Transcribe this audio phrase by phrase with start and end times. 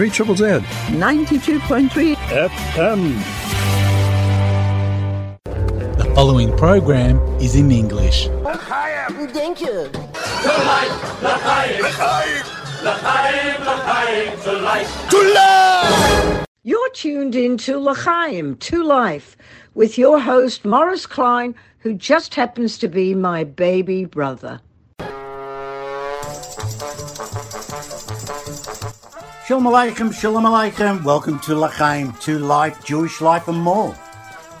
[0.00, 0.44] 3 Triple Z.
[0.44, 3.22] 92.3 FM.
[5.98, 8.28] The following program is in English.
[9.34, 9.90] Thank you.
[16.62, 19.36] You're tuned in to L'chaim, to life,
[19.74, 24.62] with your host Maurice Klein, who just happens to be my baby brother.
[29.50, 31.02] Shalom Aleichem, Shalom Aleichem.
[31.02, 33.98] Welcome to L'chaim, to life, Jewish life and more.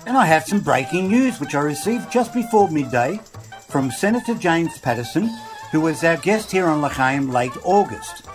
[0.04, 3.20] And I have some breaking news which I received just before midday
[3.68, 5.30] from Senator James Paterson,
[5.70, 8.26] who was our guest here on L'chaim late August.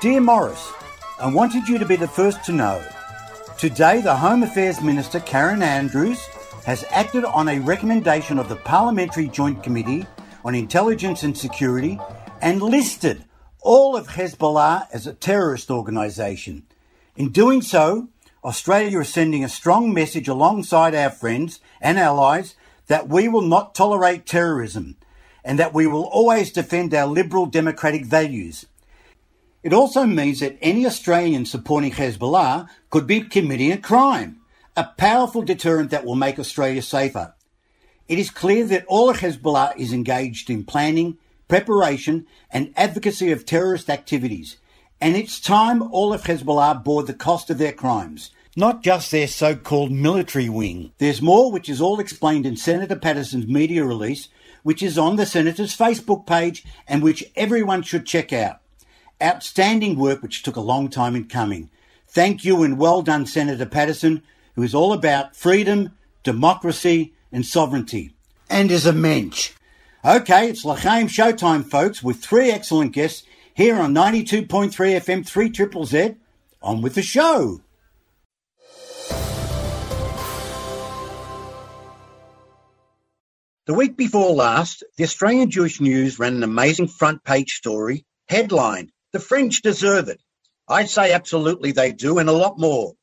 [0.00, 0.72] Dear Maurice,
[1.20, 2.82] I wanted you to be the first to know.
[3.58, 6.24] Today, the Home Affairs Minister Karen Andrews
[6.64, 10.06] has acted on a recommendation of the Parliamentary Joint Committee
[10.42, 12.00] on Intelligence and Security
[12.40, 13.26] and listed
[13.62, 16.64] all of Hezbollah as a terrorist organisation.
[17.16, 18.08] In doing so,
[18.44, 22.56] Australia is sending a strong message alongside our friends and allies
[22.88, 24.96] that we will not tolerate terrorism
[25.44, 28.66] and that we will always defend our liberal democratic values.
[29.62, 34.40] It also means that any Australian supporting Hezbollah could be committing a crime,
[34.76, 37.34] a powerful deterrent that will make Australia safer.
[38.08, 41.18] It is clear that all of Hezbollah is engaged in planning,
[41.52, 44.56] preparation, and advocacy of terrorist activities,
[45.02, 49.28] and it's time all of Hezbollah bore the cost of their crimes, not just their
[49.28, 50.92] so called military wing.
[50.96, 54.30] There's more, which is all explained in Senator Paterson's media release,
[54.62, 58.60] which is on the Senator's Facebook page and which everyone should check out.
[59.22, 61.68] Outstanding work which took a long time in coming.
[62.08, 64.22] Thank you and well done, Senator Patterson,
[64.54, 65.90] who is all about freedom,
[66.22, 68.14] democracy, and sovereignty.
[68.48, 69.52] And is a mensch.
[70.04, 73.22] Okay, it's L'chaim Showtime, folks, with three excellent guests
[73.54, 76.16] here on 92.3 FM 3 Triple Z.
[76.60, 77.60] On with the show.
[83.66, 88.90] The week before last, the Australian Jewish News ran an amazing front page story headline
[89.12, 90.20] The French Deserve It.
[90.68, 92.94] I'd say absolutely they do, and a lot more.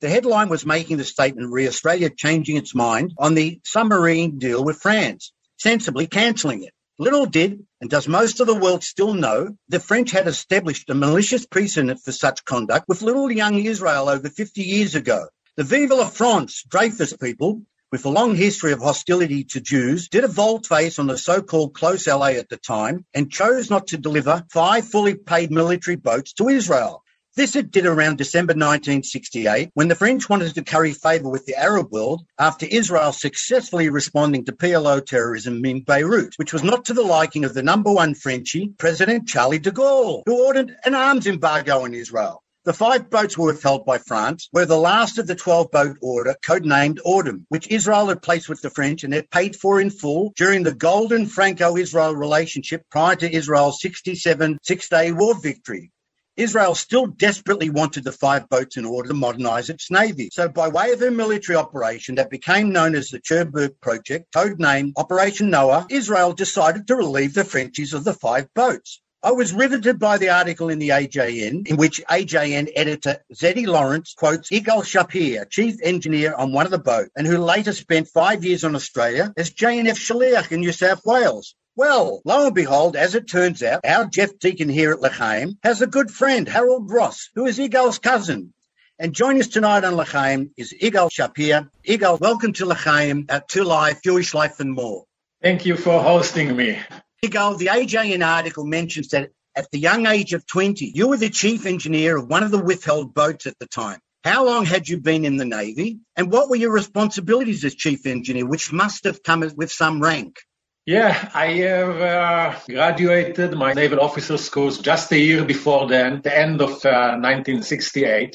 [0.00, 4.64] The headline was making the statement re Australia changing its mind on the submarine deal
[4.64, 6.72] with France, sensibly cancelling it.
[6.98, 10.94] Little did, and does most of the world still know, the French had established a
[10.94, 15.28] malicious precedent for such conduct with little young Israel over 50 years ago.
[15.56, 20.24] The Vive la France Dreyfus people with a long history of hostility to Jews, did
[20.24, 24.44] a volte-face on the so-called close ally at the time and chose not to deliver
[24.50, 27.02] five fully paid military boats to Israel.
[27.38, 31.54] This it did around December 1968 when the French wanted to curry favour with the
[31.54, 36.94] Arab world after Israel successfully responding to PLO terrorism in Beirut, which was not to
[36.94, 41.28] the liking of the number one Frenchie, President Charlie de Gaulle, who ordered an arms
[41.28, 42.42] embargo on Israel.
[42.64, 46.34] The five boats were withheld by France, were the last of the 12 boat order,
[46.44, 50.32] codenamed Autumn, which Israel had placed with the French and had paid for in full
[50.36, 55.92] during the golden Franco Israel relationship prior to Israel's 67 six day war victory.
[56.38, 60.30] Israel still desperately wanted the five boats in order to modernize its navy.
[60.32, 64.92] So, by way of a military operation that became known as the Cherbourg Project, codenamed
[64.96, 69.00] Operation Noa, Israel decided to relieve the Frenchies of the five boats.
[69.20, 74.14] I was riveted by the article in the AJN, in which AJN editor Zeddy Lawrence
[74.16, 78.44] quotes Ygal Shapir, chief engineer on one of the boats, and who later spent five
[78.44, 81.56] years on Australia as JNF Shaliach in New South Wales.
[81.78, 85.80] Well, lo and behold, as it turns out, our Jeff Deacon here at L'chaim has
[85.80, 88.52] a good friend, Harold Ross, who is Ygal's cousin.
[88.98, 91.68] And joining us tonight on L'chaim is Ygal Shapir.
[91.86, 95.04] Ygal, welcome to L'chaim, at To Life, Jewish Life and More.
[95.40, 96.80] Thank you for hosting me.
[97.24, 101.30] Ygal, the AJN article mentions that at the young age of 20, you were the
[101.30, 104.00] chief engineer of one of the withheld boats at the time.
[104.24, 106.00] How long had you been in the Navy?
[106.16, 110.40] And what were your responsibilities as chief engineer, which must have come with some rank?
[110.88, 116.34] Yeah, I have uh, graduated my naval officer schools just a year before then, the
[116.34, 118.34] end of uh, 1968,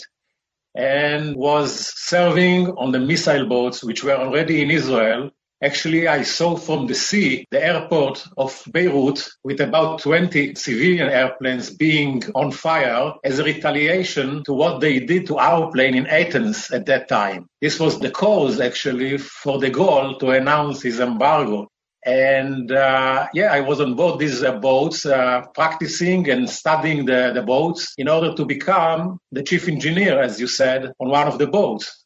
[0.75, 5.31] and was serving on the missile boats which were already in Israel
[5.63, 11.69] Actually, I saw from the sea the airport of Beirut with about 20 civilian airplanes
[11.69, 16.69] being on fire as a retaliation to what they did to our plane in Athens
[16.71, 17.47] at that time.
[17.61, 21.69] This was the cause, actually, for de Gaulle to announce his embargo.
[22.05, 27.31] And uh, yeah, I was on board these uh, boats, uh, practicing and studying the,
[27.33, 31.37] the boats in order to become the chief engineer, as you said, on one of
[31.37, 32.03] the boats.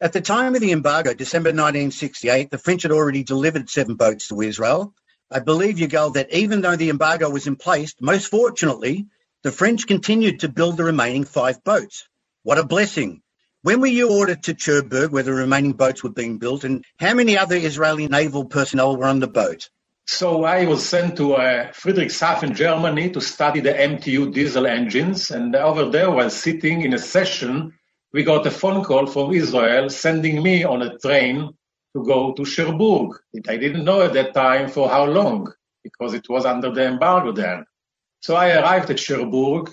[0.00, 4.28] At the time of the embargo, December 1968, the French had already delivered seven boats
[4.28, 4.94] to Israel.
[5.30, 9.06] I believe, Ygal, that even though the embargo was in place, most fortunately,
[9.42, 12.08] the French continued to build the remaining five boats.
[12.42, 13.22] What a blessing.
[13.62, 17.14] When were you ordered to Cherbourg where the remaining boats were being built and how
[17.14, 19.70] many other Israeli naval personnel were on the boat?
[20.04, 25.30] So I was sent to uh, Friedrichshafen, Germany to study the MTU diesel engines.
[25.30, 27.72] And over there, while sitting in a session,
[28.12, 31.54] we got a phone call from Israel sending me on a train
[31.94, 33.16] to go to Cherbourg.
[33.48, 35.52] I didn't know at that time for how long
[35.84, 37.64] because it was under the embargo then.
[38.20, 39.72] So I arrived at Cherbourg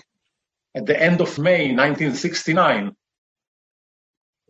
[0.76, 2.94] at the end of May 1969.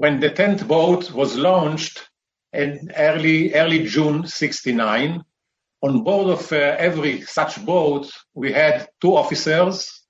[0.01, 2.09] When the 10th boat was launched
[2.55, 5.23] in early, early June 69,
[5.83, 10.03] on board of uh, every such boat, we had two officers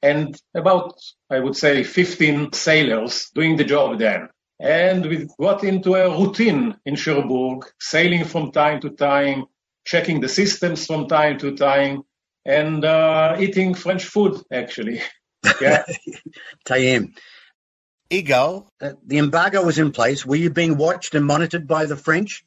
[0.00, 0.94] and about,
[1.28, 4.28] I would say, 15 sailors doing the job then.
[4.60, 9.46] And we got into a routine in Cherbourg, sailing from time to time,
[9.84, 12.02] checking the systems from time to time,
[12.44, 15.02] and uh, eating French food, actually.
[15.60, 15.82] Yeah.
[16.64, 17.14] Tayem.
[18.12, 20.26] Ygal, uh, the embargo was in place.
[20.26, 22.44] Were you being watched and monitored by the French?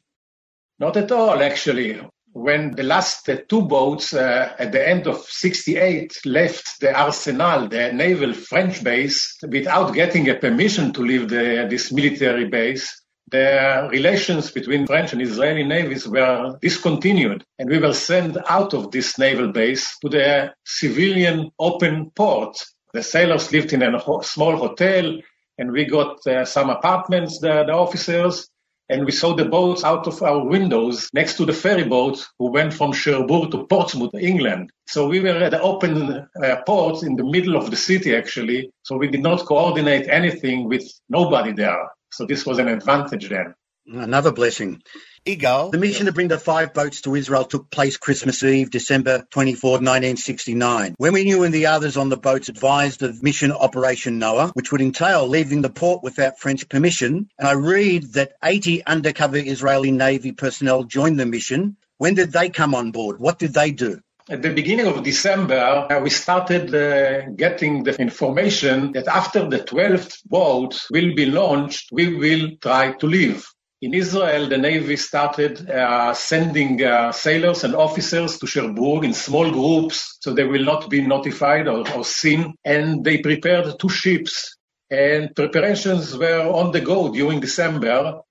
[0.78, 2.00] Not at all, actually.
[2.32, 7.68] When the last uh, two boats uh, at the end of 68 left the Arsenal,
[7.68, 13.88] the naval French base, without getting a permission to leave the, this military base, the
[13.90, 19.18] relations between French and Israeli navies were discontinued, and we were sent out of this
[19.18, 22.56] naval base to the civilian open port.
[22.92, 25.18] The sailors lived in a small hotel,
[25.58, 28.48] and we got uh, some apartments, the, the officers,
[28.88, 32.52] and we saw the boats out of our windows next to the ferry boats who
[32.52, 34.70] went from Cherbourg to Portsmouth, England.
[34.86, 38.70] So we were at the open uh, port in the middle of the city, actually.
[38.82, 41.88] So we did not coordinate anything with nobody there.
[42.12, 43.54] So this was an advantage then.
[43.86, 44.82] Another blessing.
[45.26, 49.26] Ygal, the mission to bring the five boats to Israel took place Christmas Eve, December
[49.30, 50.94] 24, 1969.
[50.98, 54.70] When we knew and the others on the boats advised of mission Operation Noa, which
[54.70, 59.90] would entail leaving the port without French permission, and I read that 80 undercover Israeli
[59.90, 61.76] Navy personnel joined the mission.
[61.98, 63.18] When did they come on board?
[63.18, 64.00] What did they do?
[64.30, 69.58] At the beginning of December, uh, we started uh, getting the information that after the
[69.58, 73.44] 12th boat will be launched, we will try to leave.
[73.86, 79.48] In Israel, the Navy started uh, sending uh, sailors and officers to Cherbourg in small
[79.48, 82.56] groups so they will not be notified or, or seen.
[82.64, 84.56] And they prepared two ships
[84.90, 88.22] and preparations were on the go during December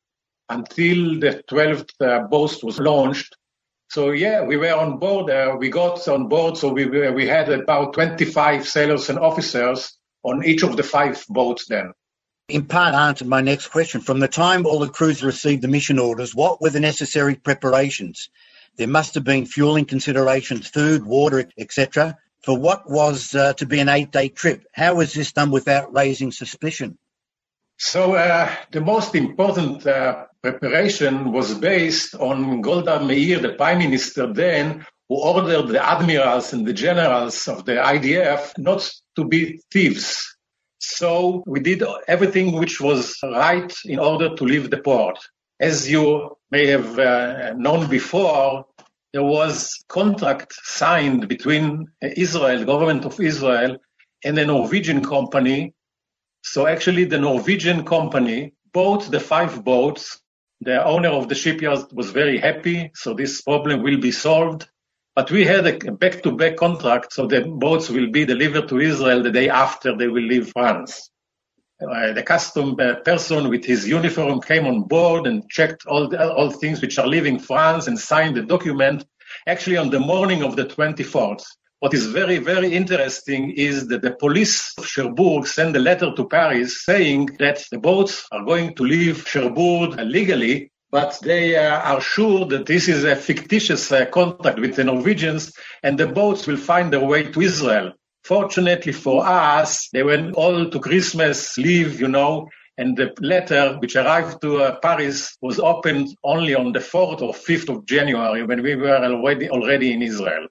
[0.50, 3.34] until the 12th uh, boat was launched.
[3.90, 5.30] So yeah, we were on board.
[5.30, 6.57] Uh, we got on board.
[6.57, 11.66] So we we had about 25 sailors and officers on each of the five boats
[11.69, 11.94] then
[12.47, 14.01] in part answered my next question.
[14.01, 18.30] From the time all the crews received the mission orders, what were the necessary preparations?
[18.77, 22.18] There must have been fueling considerations, food, water, etc.
[22.44, 24.65] For what was uh, to be an eight-day trip?
[24.74, 26.97] How was this done without raising suspicion?
[27.77, 34.31] So uh, the most important uh, preparation was based on Golda Meir, the prime minister
[34.31, 40.34] then, who ordered the admirals and the generals of the IDF not to be thieves
[40.85, 45.17] so we did everything which was right in order to leave the port.
[45.59, 48.65] As you may have uh, known before,
[49.13, 53.77] there was contract signed between Israel, government of Israel,
[54.23, 55.73] and a Norwegian company.
[56.43, 60.21] So actually the Norwegian company bought the five boats.
[60.61, 62.92] The owner of the shipyard was very happy.
[62.94, 64.68] So this problem will be solved.
[65.16, 69.31] But we had a back-to-back contract, so the boats will be delivered to Israel the
[69.31, 71.10] day after they will leave France.
[71.81, 76.34] Uh, the custom uh, person with his uniform came on board and checked all the,
[76.34, 79.06] all things which are leaving France and signed the document
[79.48, 81.44] actually on the morning of the 24th.
[81.80, 86.28] What is very, very interesting is that the police of Cherbourg sent a letter to
[86.28, 91.99] Paris saying that the boats are going to leave Cherbourg legally but they uh, are
[91.99, 95.52] sure that this is a fictitious uh, contact with the Norwegians
[95.83, 97.92] and the boats will find their way to Israel.
[98.23, 102.47] Fortunately for us, they went all to Christmas leave, you know,
[102.78, 107.33] and the letter which arrived to uh, Paris was opened only on the 4th or
[107.33, 110.47] 5th of January when we were already, already in Israel.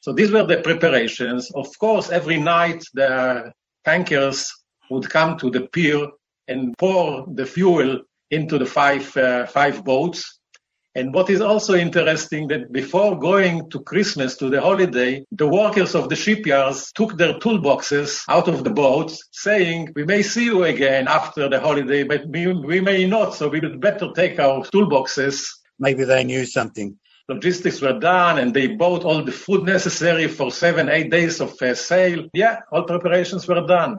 [0.00, 1.50] So these were the preparations.
[1.50, 3.52] Of course, every night the
[3.84, 4.50] tankers
[4.88, 6.06] would come to the pier
[6.48, 8.00] and pour the fuel
[8.30, 10.38] into the five uh, five boats.
[10.96, 15.96] And what is also interesting that before going to Christmas to the holiday, the workers
[15.96, 20.64] of the shipyards took their toolboxes out of the boats, saying, "We may see you
[20.64, 23.34] again after the holiday, but we, we may not.
[23.34, 26.96] So we would better take our toolboxes." Maybe they knew something.
[27.28, 31.60] logistics were done and they bought all the food necessary for seven, eight days of
[31.62, 32.28] uh, sail.
[32.34, 33.98] Yeah, all preparations were done.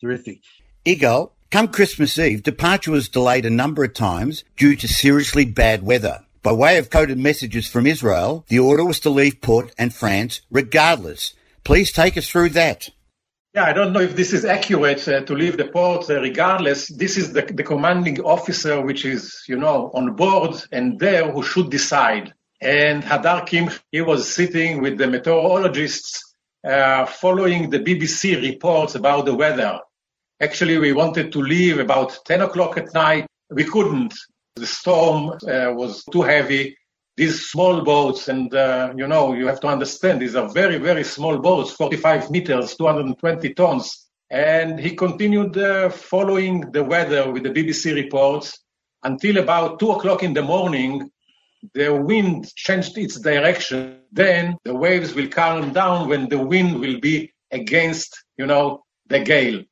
[0.00, 0.40] Terrific.
[0.84, 5.82] Ygal, come Christmas Eve, departure was delayed a number of times due to seriously bad
[5.82, 6.24] weather.
[6.42, 10.40] By way of coded messages from Israel, the order was to leave port and France
[10.50, 11.34] regardless.
[11.62, 12.88] Please take us through that.
[13.54, 16.88] Yeah, I don't know if this is accurate uh, to leave the port uh, regardless.
[16.88, 21.42] This is the, the commanding officer, which is, you know, on board and there who
[21.42, 22.32] should decide.
[22.62, 26.34] And Hadar Kim, he was sitting with the meteorologists,
[26.66, 29.80] uh, following the BBC reports about the weather.
[30.42, 33.26] Actually, we wanted to leave about 10 o'clock at night.
[33.50, 34.12] We couldn't.
[34.56, 36.76] The storm uh, was too heavy
[37.16, 41.04] these small boats, and uh, you know, you have to understand, these are very, very
[41.04, 44.08] small boats, 45 meters, 220 tons.
[44.30, 48.58] And he continued uh, following the weather with the BBC reports
[49.02, 51.10] until about two o'clock in the morning.
[51.74, 54.00] The wind changed its direction.
[54.10, 59.20] Then the waves will calm down when the wind will be against, you know, the
[59.20, 59.62] gale.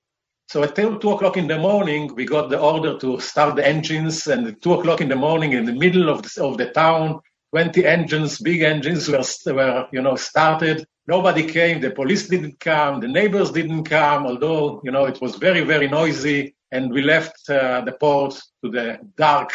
[0.51, 4.27] So at two o'clock in the morning, we got the order to start the engines.
[4.27, 7.21] And at two o'clock in the morning, in the middle of the, of the town,
[7.53, 9.23] 20 engines, big engines were,
[9.55, 10.85] were, you know, started.
[11.07, 11.81] Nobody came.
[11.81, 12.99] The police didn't come.
[12.99, 16.57] The neighbors didn't come, although, you know, it was very, very noisy.
[16.73, 19.53] And we left uh, the port to the dark.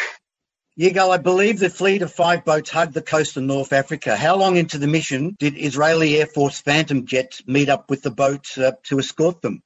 [0.80, 4.16] Ygal, I believe the fleet of five boats hugged the coast of North Africa.
[4.16, 8.10] How long into the mission did Israeli Air Force Phantom jets meet up with the
[8.10, 9.62] boats uh, to escort them?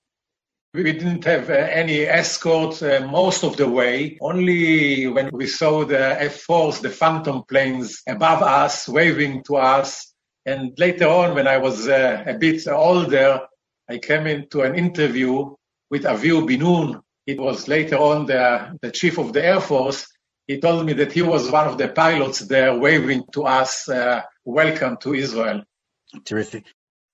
[0.73, 4.17] We didn't have uh, any escort uh, most of the way.
[4.21, 10.15] Only when we saw the F-4s, the Phantom planes above us, waving to us.
[10.47, 13.41] And later on, when I was uh, a bit older,
[13.89, 15.53] I came into an interview
[15.91, 17.01] with Avihu Bin-Nun.
[17.27, 20.07] It was later on the, the chief of the Air Force.
[20.47, 24.23] He told me that he was one of the pilots there waving to us, uh,
[24.45, 25.65] welcome to Israel.
[26.25, 26.65] Terrific.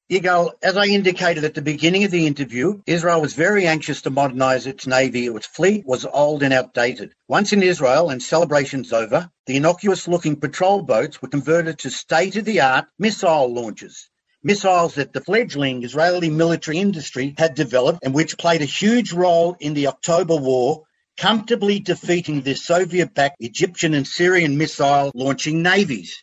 [0.09, 4.11] Ygal, as I indicated at the beginning of the interview, Israel was very anxious to
[4.11, 5.27] modernize its navy.
[5.27, 7.13] Its fleet was old and outdated.
[7.27, 12.37] Once in Israel and celebrations over, the innocuous looking patrol boats were converted to state
[12.37, 14.09] of the art missile launchers.
[14.45, 19.57] Missiles that the fledgling Israeli military industry had developed and which played a huge role
[19.59, 20.85] in the October War,
[21.17, 26.23] comfortably defeating the Soviet backed Egyptian and Syrian missile launching navies.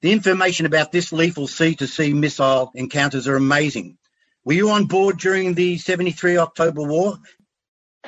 [0.00, 3.98] The information about this lethal sea to sea missile encounters are amazing.
[4.44, 7.18] Were you on board during the 73 October War?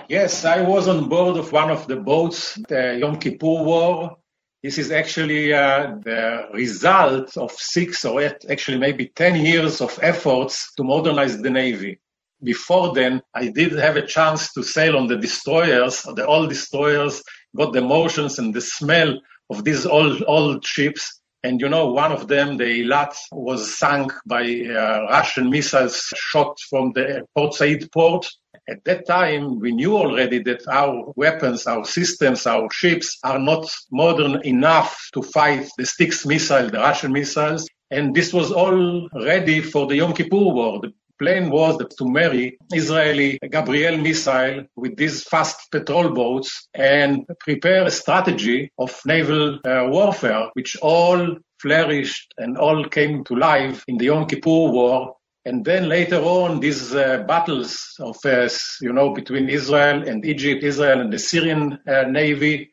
[0.09, 4.16] Yes, I was on board of one of the boats, the Yom Kippur War.
[4.62, 9.99] This is actually uh, the result of six or eight, actually maybe 10 years of
[10.00, 11.99] efforts to modernize the Navy.
[12.40, 17.20] Before then, I did have a chance to sail on the destroyers, the old destroyers,
[17.56, 19.20] got the motions and the smell
[19.50, 24.12] of these old, old ships and you know, one of them, the Eilat, was sunk
[24.26, 28.26] by uh, Russian missiles shot from the Port Said port.
[28.68, 33.66] At that time, we knew already that our weapons, our systems, our ships are not
[33.90, 37.66] modern enough to fight the Styx missile, the Russian missiles.
[37.90, 40.80] And this was all ready for the Yom Kippur War.
[40.80, 47.85] The plan was to marry Israeli Gabriel missile with these fast patrol boats and prepare
[47.85, 53.99] a strategy of naval uh, warfare, which all flourished and all came to life in
[53.99, 55.17] the Yom Kippur War.
[55.45, 58.49] And then later on, these uh, battles of, uh,
[58.81, 62.73] you know, between Israel and Egypt, Israel and the Syrian uh, Navy,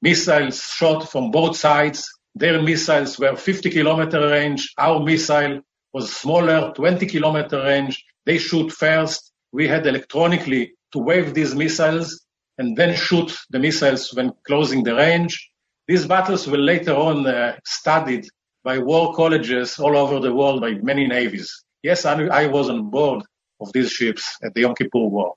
[0.00, 2.08] missiles shot from both sides.
[2.34, 4.72] Their missiles were 50 kilometer range.
[4.78, 5.60] Our missile
[5.92, 8.04] was smaller, 20 kilometer range.
[8.24, 9.32] They shoot first.
[9.52, 12.24] We had electronically to wave these missiles
[12.58, 15.50] and then shoot the missiles when closing the range.
[15.88, 18.26] These battles were later on uh, studied
[18.64, 21.64] by war colleges all over the world by many navies.
[21.82, 23.24] Yes, I, I was on board
[23.60, 25.34] of these ships at the Yom Kippur War.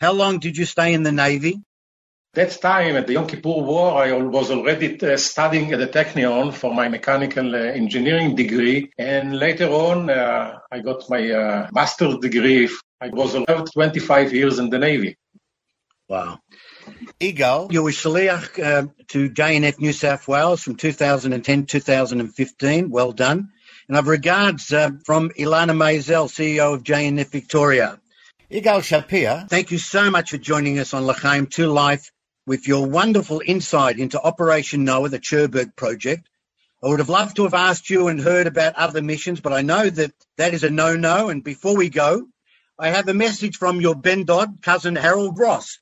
[0.00, 1.60] How long did you stay in the Navy?
[2.36, 6.52] That time at the Yom Kippur War, I was already uh, studying at the Technion
[6.52, 8.92] for my mechanical uh, engineering degree.
[8.98, 12.68] And later on, uh, I got my uh, master's degree.
[13.00, 15.16] I was about 25 years in the Navy.
[16.10, 16.40] Wow.
[17.18, 22.90] Ygal, you were Shaliach uh, to JNF New South Wales from 2010 2015.
[22.90, 23.48] Well done.
[23.88, 27.98] And I've regards uh, from Ilana Maisel, CEO of JNF Victoria.
[28.50, 32.12] Ygal Shapir, thank you so much for joining us on L'chaim 2 Life
[32.46, 36.28] with your wonderful insight into Operation Noa, the Cherbourg project.
[36.82, 39.62] I would have loved to have asked you and heard about other missions, but I
[39.62, 41.28] know that that is a no-no.
[41.28, 42.28] And before we go,
[42.78, 45.78] I have a message from your ben dod cousin Harold Ross.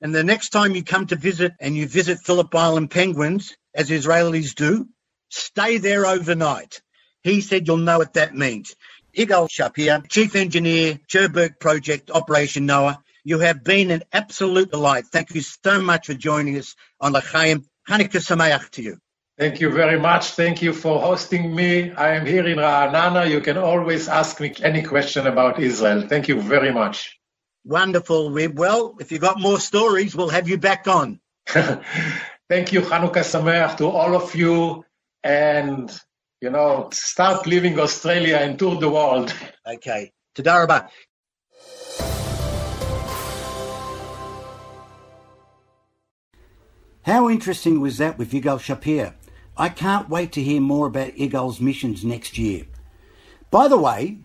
[0.00, 3.88] And the next time you come to visit and you visit Phillip Island penguins, as
[3.88, 4.88] Israelis do,
[5.34, 6.82] Stay there overnight.
[7.22, 8.76] He said you'll know what that means.
[9.16, 13.02] Ygal Shapir, Chief Engineer, Cherbourg Project, Operation Noa.
[13.24, 15.06] You have been an absolute delight.
[15.06, 17.64] Thank you so much for joining us on L'chaim.
[17.88, 18.98] Hanukkah Sameach to you.
[19.38, 20.30] Thank you very much.
[20.30, 21.90] Thank you for hosting me.
[21.92, 23.28] I am here in Ra'anana.
[23.30, 26.06] You can always ask me any question about Israel.
[26.08, 27.18] Thank you very much.
[27.64, 28.32] Wonderful.
[28.54, 31.20] Well, if you've got more stories, we'll have you back on.
[31.46, 34.84] Thank you, Hanukkah Sameach, to all of you.
[35.24, 35.90] And
[36.42, 39.32] you know, start leaving Australia and tour the world.
[39.64, 40.12] Okay.
[40.34, 40.88] Tadaraba.
[47.04, 49.14] How interesting was that with Ygal Shapir?
[49.56, 52.66] I can't wait to hear more about Ygal's missions next year.
[53.50, 54.18] By the way,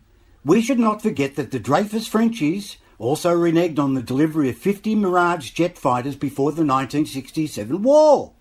[0.45, 4.95] we should not forget that the Dreyfus Frenchies also reneged on the delivery of 50
[4.95, 8.33] Mirage jet fighters before the 1967 war.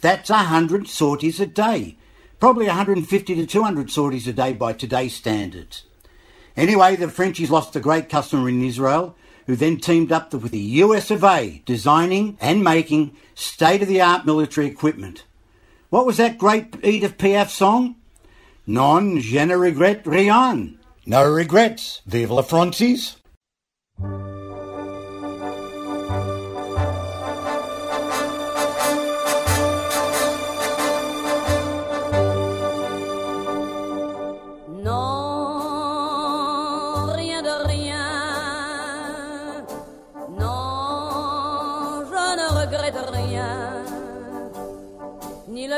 [0.00, 1.96] That's 100 sorties a day,
[2.40, 5.84] Probably 150 to 200 sorties a day by today's standards.
[6.56, 9.14] Anyway, the Frenchies lost a great customer in Israel,
[9.50, 15.24] who then teamed up with the US of A, designing and making state-of-the-art military equipment.
[15.88, 17.96] What was that great Edith Piaf song?
[18.64, 20.78] Non je ne regrette rien.
[21.04, 22.00] No regrets.
[22.06, 23.16] Vive la Francis.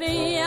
[0.00, 0.39] Bien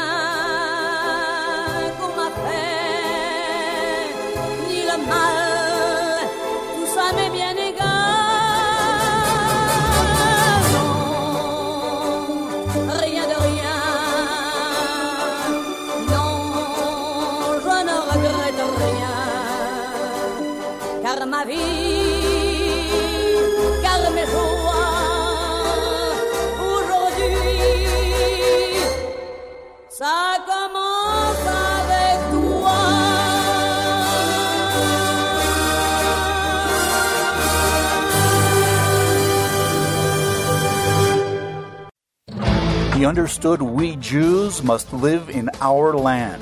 [43.04, 46.42] He understood we Jews must live in our land.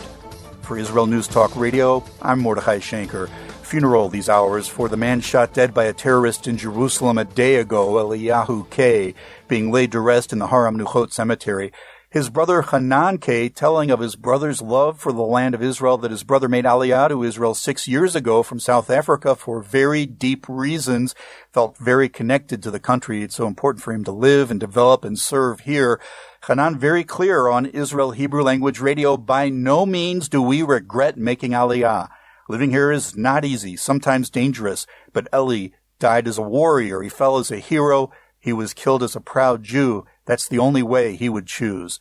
[0.62, 3.30] For Israel News Talk Radio, I'm Mordechai Shanker.
[3.63, 7.56] Funeral these hours for the man shot dead by a terrorist in Jerusalem a day
[7.56, 9.15] ago, Eliyahu Kaye,
[9.47, 11.71] being laid to rest in the Har HaMenuchot Cemetery.
[12.12, 16.12] His brother Hanan Kaye telling of his brother's love for the land of Israel that
[16.12, 20.45] his brother made Aliyah to Israel six years ago from South Africa for very deep
[20.47, 21.15] reasons,
[21.52, 23.24] felt very connected to the country.
[23.24, 26.00] It's so important for him to live and develop and serve here.
[26.47, 29.15] Hanan very clear on Israel Hebrew language radio.
[29.15, 32.10] By no means do we regret making Aliyah.
[32.49, 35.67] Living here is not easy, sometimes dangerous, but Eli
[35.99, 37.04] died as a warrior.
[37.04, 38.12] He fell as a hero.
[38.39, 40.08] He was killed as a proud Jew.
[40.25, 41.99] That's the only way he would choose.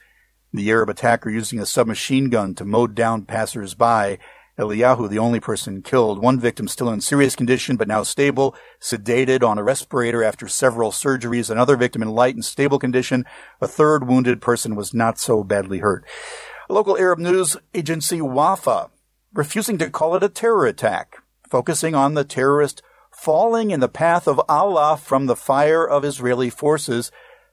[0.55, 4.19] The Arab attacker using a submachine gun to mow down passers-by.
[4.61, 6.23] Eliyahu, the only person killed.
[6.23, 10.93] One victim still in serious condition, but now stable, sedated on a respirator after several
[10.93, 11.51] surgeries.
[11.51, 13.25] Another victim in light and stable condition.
[13.61, 16.05] A third wounded person was not so badly hurt.
[16.69, 18.91] Local Arab news agency, Wafa,
[19.33, 21.17] refusing to call it a terror attack,
[21.49, 26.49] focusing on the terrorist falling in the path of Allah from the fire of Israeli
[26.49, 27.11] forces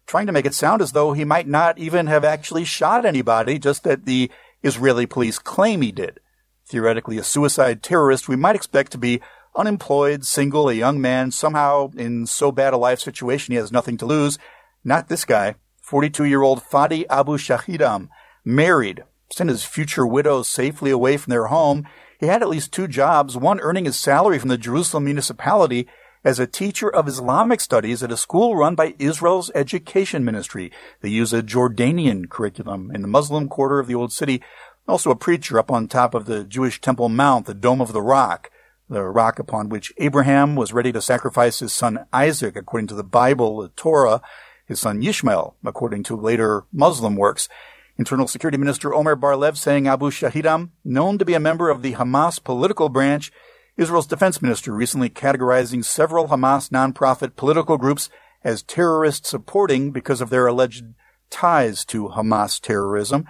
[0.07, 3.59] trying to make it sound as though he might not even have actually shot anybody,
[3.59, 4.31] just that the
[4.63, 6.19] Israeli police claim he did.
[6.67, 9.21] Theoretically, a suicide terrorist we might expect to be
[9.55, 13.95] unemployed, single, a young man, somehow in so bad a life situation he has nothing
[13.97, 14.37] to lose.
[14.83, 15.55] Not this guy.
[15.81, 18.09] 42 year old Fadi Abu Shahidam,
[18.43, 21.87] married, sent his future widow safely away from their home.
[22.19, 25.87] He had at least two jobs, one earning his salary from the Jerusalem municipality
[26.27, 30.73] as a teacher of Islamic studies at a school run by Israel's education ministry.
[30.99, 34.43] They use a Jordanian curriculum in the Muslim quarter of the old city.
[34.87, 38.01] Also a preacher up on top of the Jewish Temple Mount, the Dome of the
[38.01, 38.49] Rock,
[38.89, 43.03] the rock upon which Abraham was ready to sacrifice his son Isaac, according to the
[43.03, 44.21] Bible, the Torah,
[44.65, 47.49] his son Yishmael, according to later Muslim works.
[47.97, 51.93] Internal Security Minister Omer Bar-Lev saying Abu Shahidam, known to be a member of the
[51.93, 53.31] Hamas political branch,
[53.75, 58.09] Israel's defense minister recently categorizing several Hamas nonprofit political groups
[58.43, 60.85] as terrorist supporting because of their alleged
[61.29, 63.27] ties to Hamas terrorism.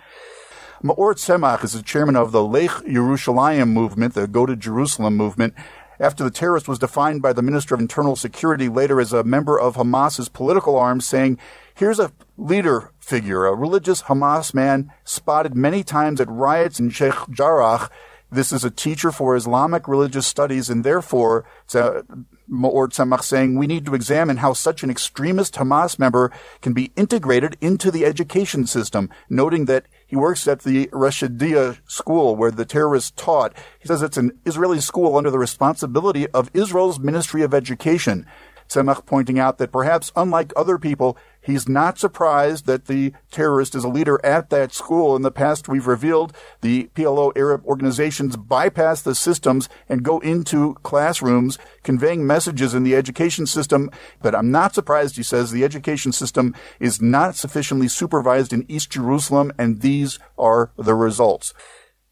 [0.84, 5.56] Maor Tzemach is the chairman of the Lech Yerushalayim movement, the Go to Jerusalem movement,
[6.00, 9.60] after the terrorist was defined by the Minister of Internal Security later as a member
[9.60, 11.40] of Hamas's political arm, saying,
[11.74, 17.16] here's a leader figure, a religious Hamas man spotted many times at riots in Sheikh
[17.32, 17.90] Jarrah.
[18.32, 21.44] This is a teacher for Islamic religious studies, and therefore,
[22.50, 26.32] Maor saying we need to examine how such an extremist Hamas member
[26.62, 32.36] can be integrated into the education system, noting that he works at the Reshidia school
[32.36, 33.54] where the terrorists taught.
[33.80, 38.26] He says it's an Israeli school under the responsibility of Israel's Ministry of Education.
[38.70, 43.84] Tzemach pointing out that perhaps unlike other people, he's not surprised that the terrorist is
[43.84, 45.16] a leader at that school.
[45.16, 50.76] In the past, we've revealed the PLO Arab organizations bypass the systems and go into
[50.84, 53.90] classrooms conveying messages in the education system.
[54.22, 58.92] But I'm not surprised, he says, the education system is not sufficiently supervised in East
[58.92, 61.54] Jerusalem, and these are the results.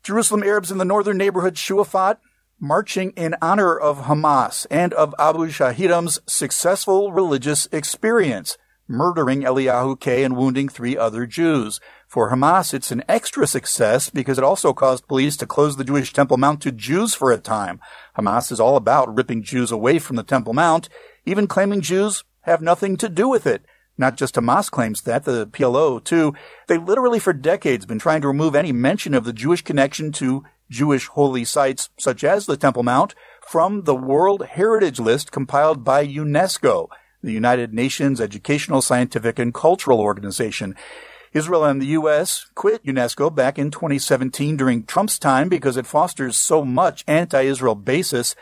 [0.01, 2.17] Jerusalem Arabs in the northern neighborhood Shuafat
[2.59, 10.23] marching in honor of Hamas and of Abu Shahidam's successful religious experience, murdering Eliyahu Kaye
[10.23, 11.79] and wounding three other Jews.
[12.07, 16.13] For Hamas, it's an extra success because it also caused police to close the Jewish
[16.13, 17.79] Temple Mount to Jews for a time.
[18.17, 20.89] Hamas is all about ripping Jews away from the Temple Mount,
[21.25, 23.65] even claiming Jews have nothing to do with it.
[23.97, 26.33] Not just Hamas claims that, the PLO too.
[26.67, 30.43] They literally for decades been trying to remove any mention of the Jewish connection to
[30.69, 36.05] Jewish holy sites such as the Temple Mount from the World Heritage List compiled by
[36.05, 36.89] UNESCO,
[37.25, 40.75] the United Nations Educational, Scientific, and Cultural Organization.
[41.33, 42.45] Israel and the U.S.
[42.55, 48.35] quit UNESCO back in 2017 during Trump's time because it fosters so much anti-Israel basis.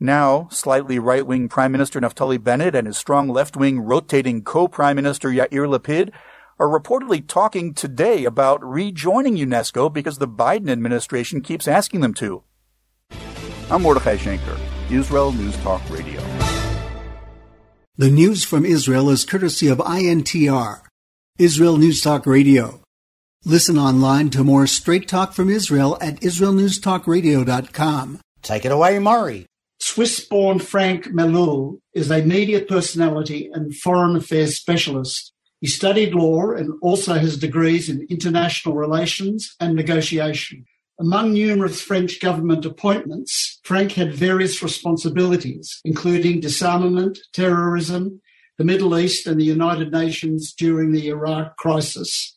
[0.00, 5.68] Now, slightly right-wing Prime Minister Naftali Bennett and his strong left-wing rotating co-Prime Minister Yair
[5.68, 6.10] Lapid
[6.58, 12.42] are reportedly talking today about rejoining UNESCO because the Biden administration keeps asking them to.
[13.70, 14.58] I'm Mordechai Schenker,
[14.90, 16.22] Israel News Talk Radio.
[17.98, 20.82] The news from Israel is courtesy of INTR,
[21.36, 22.80] Israel News Talk Radio.
[23.44, 28.20] Listen online to more straight talk from Israel at israelnewstalkradio.com.
[28.40, 29.46] Take it away, Morry.
[29.80, 36.52] Swiss born Frank Melloul is a media personality and foreign affairs specialist he studied law
[36.52, 40.64] and also has degrees in international relations and negotiation.
[41.00, 48.20] Among numerous French government appointments, Frank had various responsibilities, including disarmament, terrorism,
[48.56, 52.36] the Middle East, and the United Nations during the Iraq crisis.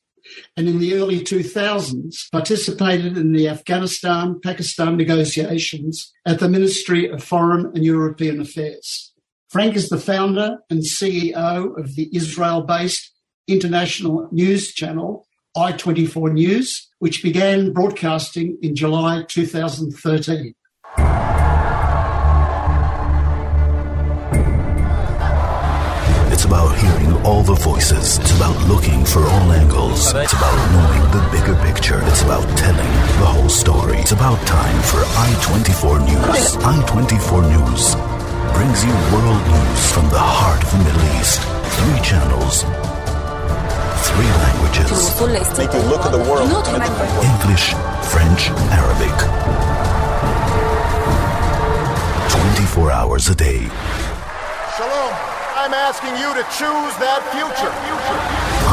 [0.55, 7.23] And in the early 2000s, participated in the Afghanistan Pakistan negotiations at the Ministry of
[7.23, 9.11] Foreign and European Affairs.
[9.49, 13.11] Frank is the founder and CEO of the Israel based
[13.47, 20.53] international news channel, I24 News, which began broadcasting in July 2013.
[26.31, 28.19] It's about hearing all the voices.
[28.19, 30.13] It's about looking for all angles.
[30.13, 31.99] It's about knowing the bigger picture.
[32.03, 33.97] It's about telling the whole story.
[33.97, 36.55] It's about time for I24 News.
[36.61, 37.95] I24 News
[38.53, 41.41] brings you world news from the heart of the Middle East.
[41.81, 42.90] Three channels
[44.09, 44.89] three languages.
[45.57, 47.27] Make you look at the world in a different way.
[47.29, 47.73] English,
[48.09, 49.13] French, Arabic.
[52.29, 53.61] 24 hours a day.
[54.77, 55.13] Shalom.
[55.53, 57.69] I'm asking you to choose that future.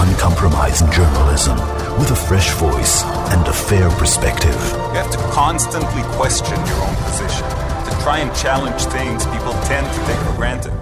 [0.00, 1.58] Uncompromising journalism
[1.98, 3.02] with a fresh voice
[3.34, 4.56] and a fair perspective.
[4.94, 9.86] You have to constantly question your own position, to try and challenge things people tend
[9.92, 10.72] to take for granted.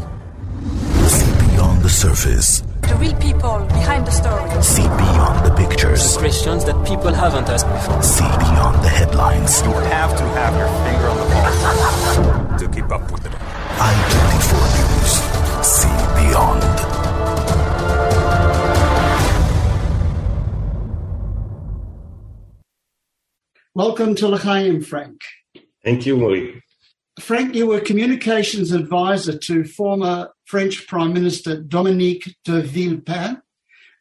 [1.09, 2.66] See beyond the surface
[2.97, 4.63] the real people behind the story.
[4.63, 6.15] See beyond the pictures.
[6.15, 8.03] The questions that people haven't asked before.
[8.03, 9.63] See beyond the headlines.
[9.63, 13.33] You have to have your finger on the pulse to keep up with it.
[13.79, 15.13] I-24 News.
[15.67, 16.63] See beyond.
[23.75, 25.21] Welcome to L'chaim, Frank.
[25.85, 26.63] Thank you, Marie.
[27.21, 33.41] Frank, you were communications advisor to former French Prime Minister Dominique de Villepin,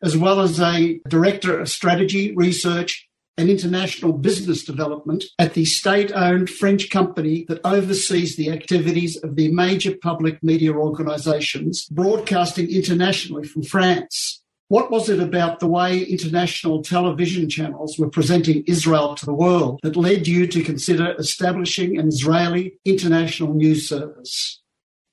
[0.03, 6.11] as well as a director of strategy, research, and international business development at the state
[6.13, 13.45] owned French company that oversees the activities of the major public media organizations broadcasting internationally
[13.45, 14.41] from France.
[14.67, 19.79] What was it about the way international television channels were presenting Israel to the world
[19.83, 24.61] that led you to consider establishing an Israeli international news service?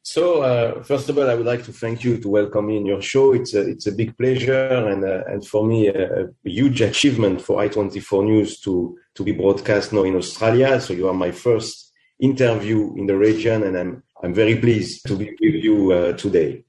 [0.04, 2.86] So, uh, first of all, I would like to thank you to welcome me in
[2.86, 3.34] your show.
[3.34, 7.42] It's a, it's a big pleasure and, uh, and for me, a, a, huge achievement
[7.42, 10.80] for I24 News to, to be broadcast now in Australia.
[10.80, 15.14] So you are my first interview in the region and I'm, I'm very pleased to
[15.14, 16.64] be with you uh, today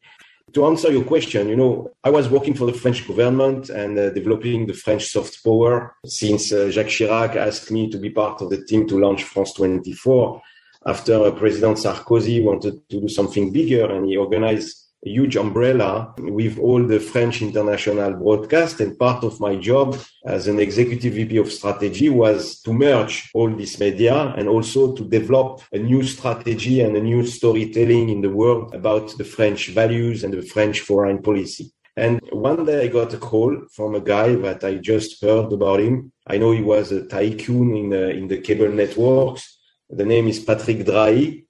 [0.54, 4.10] to answer your question, you know, I was working for the French government and uh,
[4.12, 8.50] developing the French soft power since uh, Jacques Chirac asked me to be part of
[8.50, 10.42] the team to launch France 24
[10.86, 16.86] after President Sarkozy wanted to do something bigger and he organized huge umbrella with all
[16.86, 18.80] the French international broadcast.
[18.80, 23.50] And part of my job as an executive VP of strategy was to merge all
[23.50, 28.30] this media and also to develop a new strategy and a new storytelling in the
[28.30, 31.72] world about the French values and the French foreign policy.
[31.96, 35.80] And one day I got a call from a guy that I just heard about
[35.80, 36.12] him.
[36.26, 39.60] I know he was a tycoon in, uh, in the cable networks.
[39.90, 41.43] The name is Patrick Drahi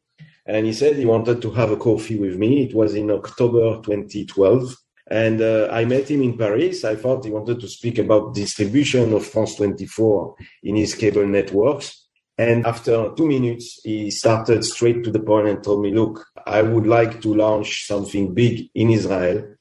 [0.45, 2.63] and he said he wanted to have a coffee with me.
[2.63, 4.75] It was in October 2012.
[5.09, 6.83] And uh, I met him in Paris.
[6.83, 12.07] I thought he wanted to speak about distribution of France 24 in his cable networks.
[12.37, 16.61] And after two minutes, he started straight to the point and told me, look, I
[16.61, 19.52] would like to launch something big in Israel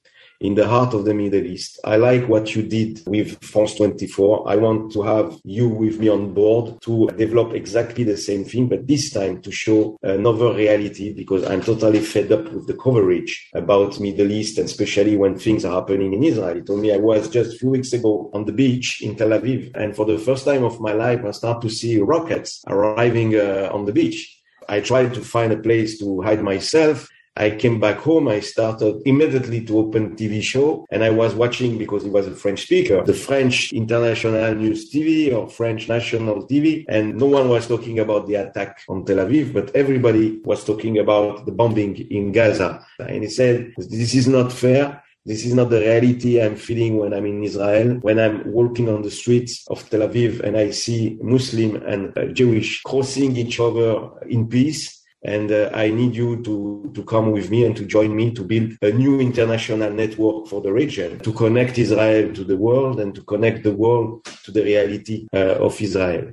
[0.43, 1.79] in the heart of the Middle East.
[1.85, 4.51] I like what you did with France 24.
[4.51, 8.67] I want to have you with me on board to develop exactly the same thing,
[8.67, 13.51] but this time to show another reality because I'm totally fed up with the coverage
[13.55, 16.57] about Middle East and especially when things are happening in Israel.
[16.57, 19.29] He told me I was just a few weeks ago on the beach in Tel
[19.29, 23.37] Aviv and for the first time of my life, I start to see rockets arriving
[23.37, 24.43] uh, on the beach.
[24.69, 27.09] I tried to find a place to hide myself.
[27.37, 28.29] I came back home.
[28.29, 32.35] I started immediately to open TV show and I was watching because he was a
[32.35, 36.85] French speaker, the French international news TV or French national TV.
[36.89, 40.99] And no one was talking about the attack on Tel Aviv, but everybody was talking
[40.99, 42.85] about the bombing in Gaza.
[42.99, 45.03] And he said, this is not fair.
[45.25, 49.03] This is not the reality I'm feeling when I'm in Israel, when I'm walking on
[49.03, 54.11] the streets of Tel Aviv and I see Muslim and uh, Jewish crossing each other
[54.29, 58.15] in peace and uh, I need you to, to come with me and to join
[58.15, 62.57] me to build a new international network for the region, to connect Israel to the
[62.57, 66.33] world and to connect the world to the reality uh, of Israel.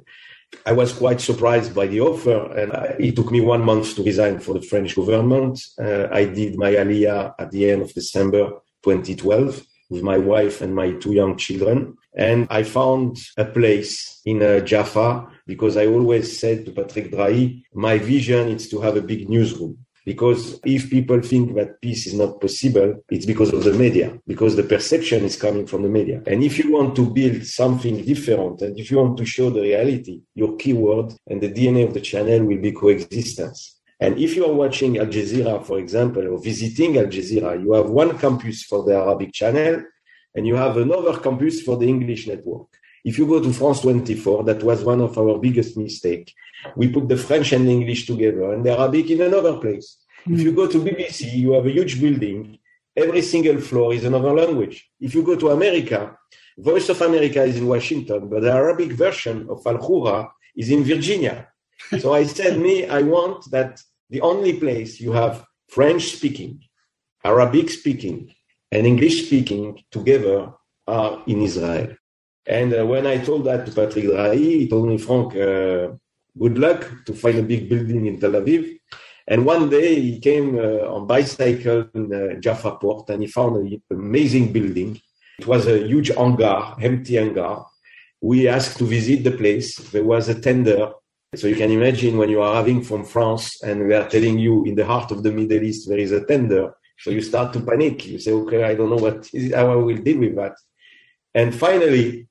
[0.66, 4.04] I was quite surprised by the offer, and I, it took me one month to
[4.04, 5.62] resign for the French government.
[5.80, 8.50] Uh, I did my aliyah at the end of December
[8.84, 11.98] 2012 with my wife and my two young children.
[12.16, 17.64] And I found a place in uh, Jaffa because I always said to Patrick Drahi,
[17.74, 19.78] my vision is to have a big newsroom.
[20.06, 24.56] Because if people think that peace is not possible, it's because of the media, because
[24.56, 26.24] the perception is coming from the media.
[26.26, 29.62] And if you want to build something different and if you want to show the
[29.62, 33.80] reality, your keyword and the DNA of the channel will be coexistence.
[34.00, 37.90] And if you are watching Al Jazeera, for example, or visiting Al Jazeera, you have
[37.90, 39.84] one campus for the Arabic channel
[40.36, 42.68] and you have another campus for the English network.
[43.04, 46.34] If you go to France 24, that was one of our biggest mistake.
[46.76, 49.98] We put the French and English together and the Arabic in another place.
[50.28, 50.36] Mm.
[50.36, 52.60] If you go to BBC, you have a huge building.
[52.96, 54.90] Every single floor is another language.
[55.00, 56.18] If you go to America,
[56.58, 60.84] Voice of America is in Washington, but the Arabic version of Al Hurra is in
[60.84, 61.48] Virginia.
[62.00, 66.60] so I said, me, I want that the only place you have French speaking,
[67.24, 68.34] Arabic speaking,
[68.72, 70.54] and English speaking together
[70.88, 71.96] are in Israel.
[72.46, 75.94] And uh, when I told that to Patrick Drahi, he told me, Frank, uh,
[76.38, 78.80] good luck to find a big building in Tel Aviv.
[79.28, 83.58] And one day he came uh, on bicycle in uh, Jaffa port and he found
[83.58, 85.00] an amazing building.
[85.38, 87.64] It was a huge hangar, empty hangar.
[88.22, 89.78] We asked to visit the place.
[89.78, 90.94] There was a tender.
[91.36, 94.66] So you can imagine when you are arriving from France and we are telling you
[94.66, 97.62] in the heart of the Middle East there is a tender, So you start to
[97.62, 98.08] panic.
[98.08, 100.56] You say, okay, I don't know what is how I will deal with that.
[101.34, 102.28] And finally,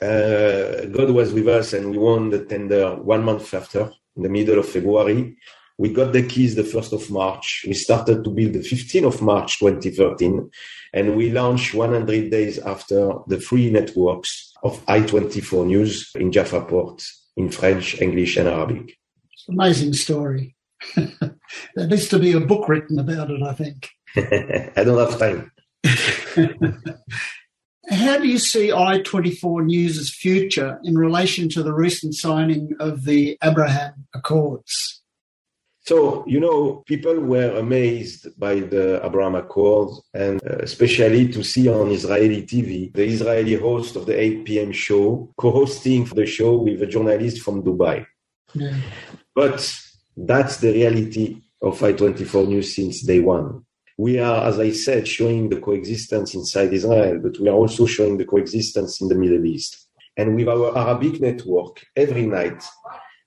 [0.00, 4.28] uh, God was with us and we won the tender one month after, in the
[4.28, 5.36] middle of February.
[5.76, 7.64] We got the keys the 1st of March.
[7.66, 10.48] We started to build the 15th of March 2013,
[10.92, 17.04] and we launched 100 days after the free networks of I24 News in Jaffa Port
[17.36, 18.96] in French, English, and Arabic.
[19.48, 20.54] Amazing story.
[21.74, 23.90] there needs to be a book written about it, I think.
[24.16, 25.50] I don't have time.
[27.90, 33.36] How do you see I24 News' future in relation to the recent signing of the
[33.42, 35.02] Abraham Accords?
[35.86, 41.68] So, you know, people were amazed by the Abraham Accords and uh, especially to see
[41.68, 44.72] on Israeli TV the Israeli host of the 8 p.m.
[44.72, 48.06] show co-hosting the show with a journalist from Dubai.
[48.54, 48.74] Yeah.
[49.34, 49.60] But
[50.16, 53.64] that's the reality of I24 News since day one.
[53.96, 58.18] We are, as I said, showing the coexistence inside Israel, but we are also showing
[58.18, 59.88] the coexistence in the Middle East.
[60.16, 62.62] And with our Arabic network, every night,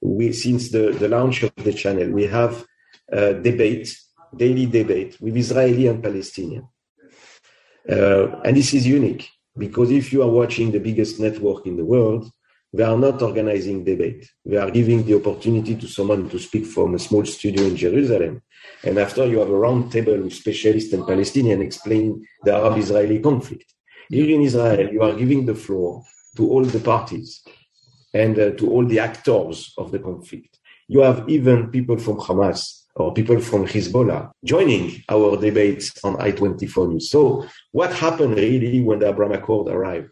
[0.01, 2.65] we, since the, the launch of the channel, we have
[3.11, 3.97] uh, debate,
[4.35, 6.67] daily debate with Israeli and Palestinian.
[7.89, 11.85] Uh, and this is unique because if you are watching the biggest network in the
[11.85, 12.29] world,
[12.73, 14.29] they are not organizing debate.
[14.45, 18.41] They are giving the opportunity to someone to speak from a small studio in Jerusalem.
[18.83, 23.73] And after you have a round table with specialists and Palestinians explaining the Arab-Israeli conflict.
[24.09, 26.03] Here in Israel, you are giving the floor
[26.35, 27.41] to all the parties
[28.13, 30.59] and uh, to all the actors of the conflict.
[30.87, 36.89] You have even people from Hamas or people from Hezbollah joining our debates on I-24
[36.89, 37.09] News.
[37.09, 40.09] So what happened really when the Abraham Accord arrived?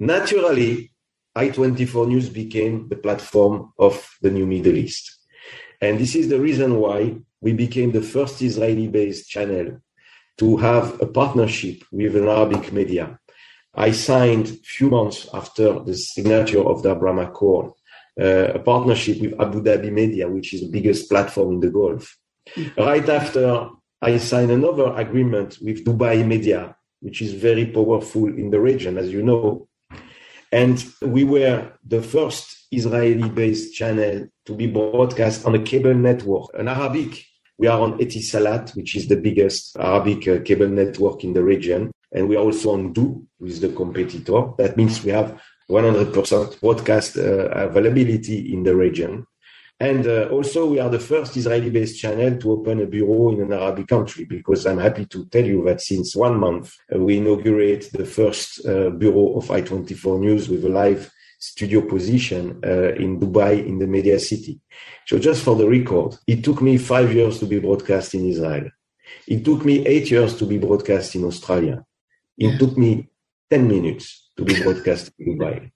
[0.00, 0.93] Naturally,
[1.36, 5.18] I24 News became the platform of the new Middle East.
[5.80, 9.80] And this is the reason why we became the first Israeli based channel
[10.38, 13.18] to have a partnership with an Arabic media.
[13.74, 17.72] I signed a few months after the signature of the Abraham Accord
[18.20, 22.16] uh, a partnership with Abu Dhabi Media, which is the biggest platform in the Gulf.
[22.76, 23.68] Right after,
[24.00, 29.10] I signed another agreement with Dubai Media, which is very powerful in the region, as
[29.10, 29.68] you know.
[30.54, 36.50] And we were the first Israeli based channel to be broadcast on a cable network,
[36.54, 37.24] an Arabic.
[37.58, 41.90] We are on Etisalat, which is the biggest Arabic uh, cable network in the region.
[42.12, 44.52] And we are also on who is the competitor.
[44.58, 49.26] That means we have 100% broadcast uh, availability in the region.
[49.80, 53.40] And uh, also, we are the first Israeli based channel to open a bureau in
[53.42, 57.18] an Arabic country because I'm happy to tell you that since one month, uh, we
[57.18, 61.10] inaugurate the first uh, bureau of I24 News with a live
[61.40, 64.60] studio position uh, in Dubai in the media city.
[65.06, 68.70] So, just for the record, it took me five years to be broadcast in Israel.
[69.26, 71.84] It took me eight years to be broadcast in Australia.
[72.38, 72.58] It yeah.
[72.58, 73.08] took me
[73.50, 75.70] 10 minutes to be broadcast in Dubai.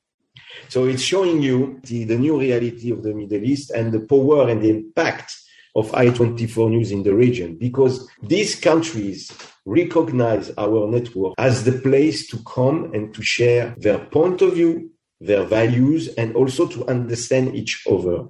[0.69, 4.49] So it's showing you the, the new reality of the Middle East and the power
[4.49, 5.35] and the impact
[5.75, 9.33] of I-24 News in the region because these countries
[9.65, 14.91] recognize our network as the place to come and to share their point of view,
[15.21, 18.27] their values, and also to understand each other.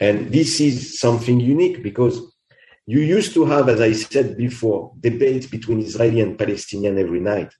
[0.00, 2.20] And this is something unique because
[2.86, 7.52] you used to have, as I said before, debates between Israeli and Palestinian every night.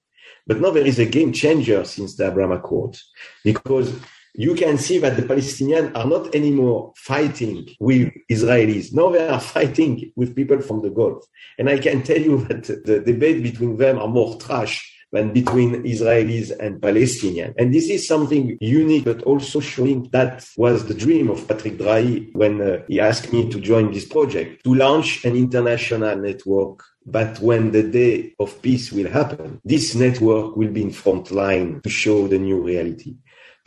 [0.47, 2.97] But now there is a game changer since the Abraham Accord
[3.45, 3.95] because
[4.35, 8.93] you can see that the Palestinians are not anymore fighting with Israelis.
[8.93, 11.25] Now they are fighting with people from the Gulf.
[11.59, 15.83] And I can tell you that the debate between them are more trash than between
[15.85, 17.55] Israelis and Palestinians.
[17.57, 22.35] And this is something unique, but also showing that was the dream of Patrick Drahi
[22.35, 27.41] when uh, he asked me to join this project to launch an international network but
[27.41, 31.89] when the day of peace will happen, this network will be in front line to
[31.89, 33.17] show the new reality.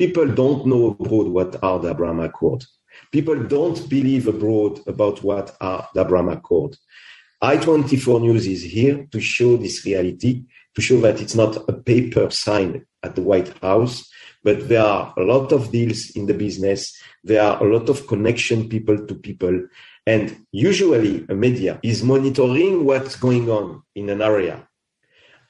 [0.01, 2.65] People don't know abroad what are the Abraham Accord.
[3.11, 6.75] People don't believe abroad about what are the Abraham Accord.
[7.43, 12.31] I24 News is here to show this reality, to show that it's not a paper
[12.31, 14.09] sign at the White House,
[14.43, 16.99] but there are a lot of deals in the business.
[17.23, 19.67] There are a lot of connection people to people.
[20.08, 24.67] And usually a media is monitoring what's going on in an area.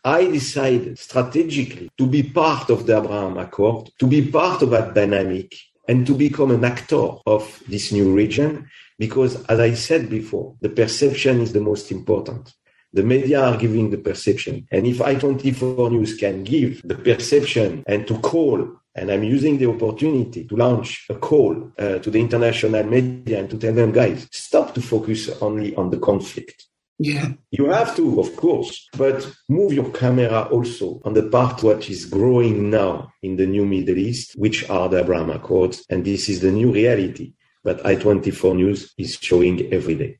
[0.04, 4.95] I decided strategically to be part of the Abraham Accord, to be part of that
[4.95, 5.54] dynamic
[5.88, 10.70] and to become an actor of this new region because as I said before, the
[10.70, 12.54] perception is the most important.
[12.93, 14.68] The media are giving the perception.
[14.72, 19.70] And if I24 News can give the perception and to call and I'm using the
[19.70, 24.28] opportunity to launch a call uh, to the international media and to tell them, guys,
[24.32, 26.68] stop to focus only on the conflict.
[27.04, 27.30] Yeah.
[27.49, 32.06] You have to, of course, but move your camera also on the part what is
[32.06, 35.84] growing now in the new Middle East, which are the Abraham Accords.
[35.89, 37.34] And this is the new reality
[37.64, 40.20] that I-24 News is showing every day.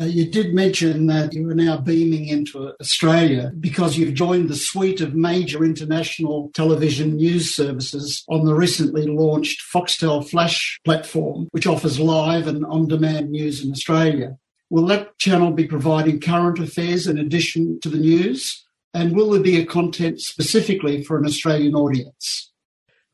[0.00, 4.56] Uh, you did mention that you are now beaming into Australia because you've joined the
[4.56, 11.66] suite of major international television news services on the recently launched Foxtel Flash platform, which
[11.66, 14.38] offers live and on demand news in Australia.
[14.70, 18.64] Will that channel be providing current affairs in addition to the news?
[18.94, 22.52] And will there be a content specifically for an Australian audience?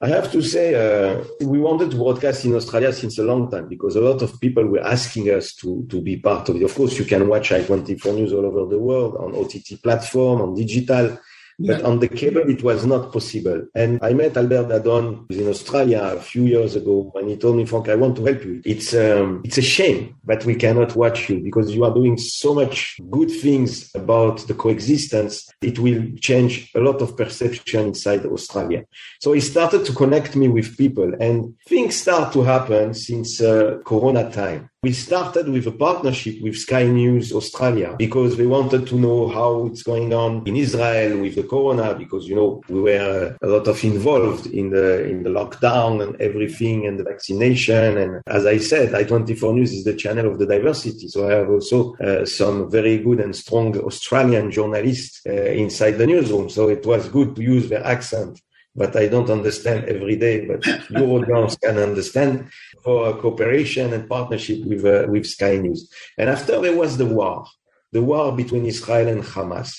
[0.00, 3.68] I have to say, uh, we wanted to broadcast in Australia since a long time
[3.68, 6.62] because a lot of people were asking us to, to be part of it.
[6.62, 10.55] Of course, you can watch I24 News all over the world on OTT platform, on
[10.55, 11.18] digital.
[11.59, 11.86] But Yeah.
[11.86, 13.62] on the cable, it was not possible.
[13.74, 17.64] And I met Albert Dadon in Australia a few years ago, and he told me,
[17.64, 18.61] Frank, I want to help you.
[18.64, 22.55] It's um, it's a shame that we cannot watch you because you are doing so
[22.55, 25.48] much good things about the coexistence.
[25.62, 28.82] It will change a lot of perception inside Australia.
[29.20, 33.78] So he started to connect me with people, and things start to happen since uh,
[33.84, 34.70] Corona time.
[34.85, 39.64] We started with a partnership with Sky News Australia because they wanted to know how
[39.68, 43.49] it's going on in Israel with the Corona because you know we were uh, a
[43.49, 48.45] lot of involved in the in the lockdown and everything and the vaccination and as
[48.45, 51.09] I said, I24 News is the channel of the diversity.
[51.09, 55.32] So I have also uh, some very good and strong Australian journalists uh,
[55.64, 56.51] inside the newsroom.
[56.51, 58.39] So it was good to use their accent
[58.75, 60.47] but I don't understand every day.
[60.47, 60.66] But
[61.01, 62.51] audience can understand
[62.83, 65.91] for cooperation and partnership with uh, with Sky News.
[66.18, 67.47] And after there was the war,
[67.93, 69.70] the war between Israel and Hamas.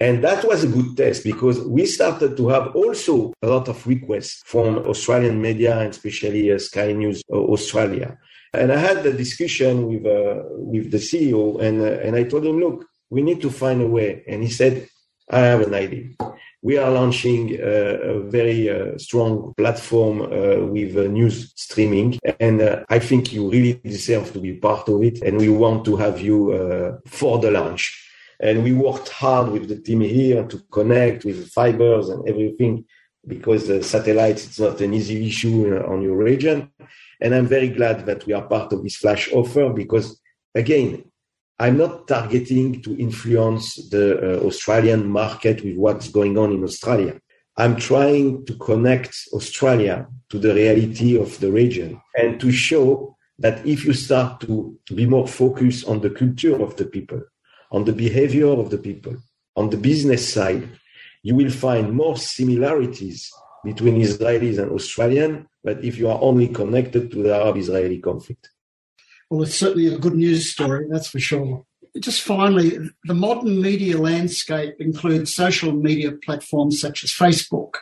[0.00, 3.86] And that was a good test because we started to have also a lot of
[3.86, 8.18] requests from Australian media and especially uh, Sky News uh, Australia.
[8.52, 12.44] And I had the discussion with uh, with the CEO and uh, and I told
[12.44, 14.24] him, look, we need to find a way.
[14.26, 14.88] And he said,
[15.30, 16.06] I have an idea.
[16.64, 17.64] We are launching uh,
[18.14, 24.32] a very uh, strong platform uh, with news streaming, and I think you really deserve
[24.32, 25.22] to be part of it.
[25.22, 27.82] And we want to have you for the launch.
[28.38, 32.84] And we worked hard with the team here to connect with fibers and everything
[33.26, 36.70] because the satellites it's not an easy issue on your region.
[37.20, 40.20] And I'm very glad that we are part of this flash offer because
[40.54, 41.04] again,
[41.62, 47.20] I'm not targeting to influence the uh, Australian market with what's going on in Australia.
[47.56, 53.64] I'm trying to connect Australia to the reality of the region and to show that
[53.64, 57.20] if you start to be more focused on the culture of the people,
[57.70, 59.14] on the behavior of the people,
[59.54, 60.68] on the business side,
[61.22, 63.30] you will find more similarities
[63.62, 68.50] between Israelis and Australians, than if you are only connected to the Arab Israeli conflict.
[69.32, 71.64] Well, it's certainly a good news story, that's for sure.
[71.98, 77.76] Just finally, the modern media landscape includes social media platforms such as Facebook.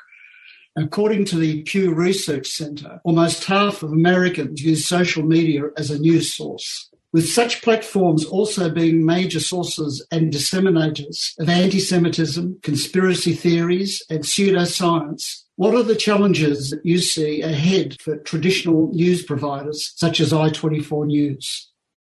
[0.76, 5.98] According to the Pew Research Center, almost half of Americans use social media as a
[5.98, 6.88] news source.
[7.12, 14.20] With such platforms also being major sources and disseminators of anti Semitism, conspiracy theories, and
[14.20, 20.32] pseudoscience, what are the challenges that you see ahead for traditional news providers such as
[20.32, 21.70] I24 News?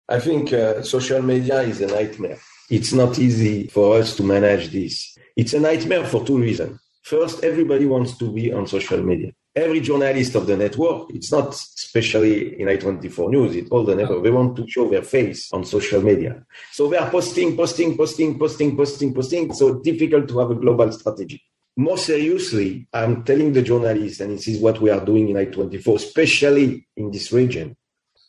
[0.09, 2.39] I think uh, social media is a nightmare.
[2.69, 5.17] It's not easy for us to manage this.
[5.37, 6.77] It's a nightmare for two reasons.
[7.03, 9.31] First, everybody wants to be on social media.
[9.55, 14.23] Every journalist of the network, it's not especially in I24 News, it's all the network.
[14.23, 16.43] They want to show their face on social media.
[16.73, 19.53] So they are posting, posting, posting, posting, posting, posting.
[19.53, 21.41] So difficult to have a global strategy.
[21.79, 25.95] More seriously, I'm telling the journalists, and this is what we are doing in I24,
[25.95, 27.77] especially in this region,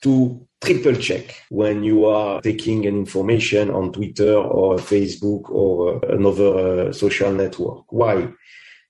[0.03, 6.89] to triple check when you are taking an information on Twitter or Facebook or another
[6.89, 7.91] uh, social network.
[7.91, 8.29] Why?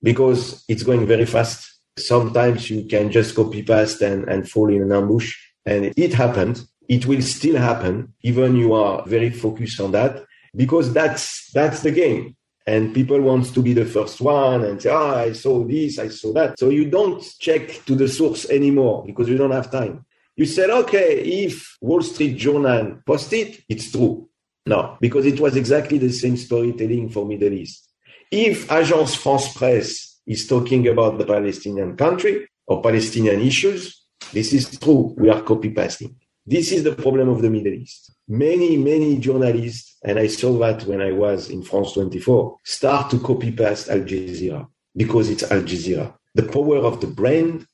[0.03, 1.79] Because it's going very fast.
[1.97, 5.37] Sometimes you can just copy paste and, and fall in an ambush.
[5.67, 6.65] And it happened.
[6.89, 10.25] It will still happen, even you are very focused on that,
[10.57, 12.35] because that's that's the game.
[12.69, 16.09] And people want to be the first one and say, ah, I saw this, I
[16.09, 16.59] saw that.
[16.59, 20.05] So you don't check to the source anymore because you don't have time.
[20.37, 24.29] You said, okay, if Wall Street Journal post it, it's true.
[24.67, 27.91] No, because it was exactly the same storytelling for Middle East.
[28.31, 34.05] If Agence France Presse is talking about the Palestinian country or Palestinian issues,
[34.35, 35.15] this is true.
[35.17, 36.17] We are copy pasting.
[36.51, 38.11] This is the problem of the Middle East.
[38.27, 43.19] Many, many journalists, and I saw that when I was in France 24, start to
[43.19, 46.15] copy paste Al Jazeera because it's Al Jazeera.
[46.35, 47.67] The power of the brand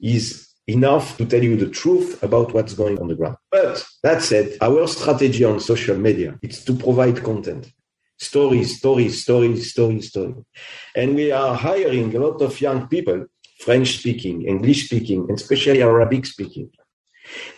[0.00, 3.36] is enough to tell you the truth about what's going on the ground.
[3.50, 7.70] But that said, our strategy on social media is to provide content.
[8.18, 10.42] Stories, stories, stories, stories, stories.
[10.96, 13.26] And we are hiring a lot of young people,
[13.60, 16.70] French speaking, English speaking, and especially Arabic speaking,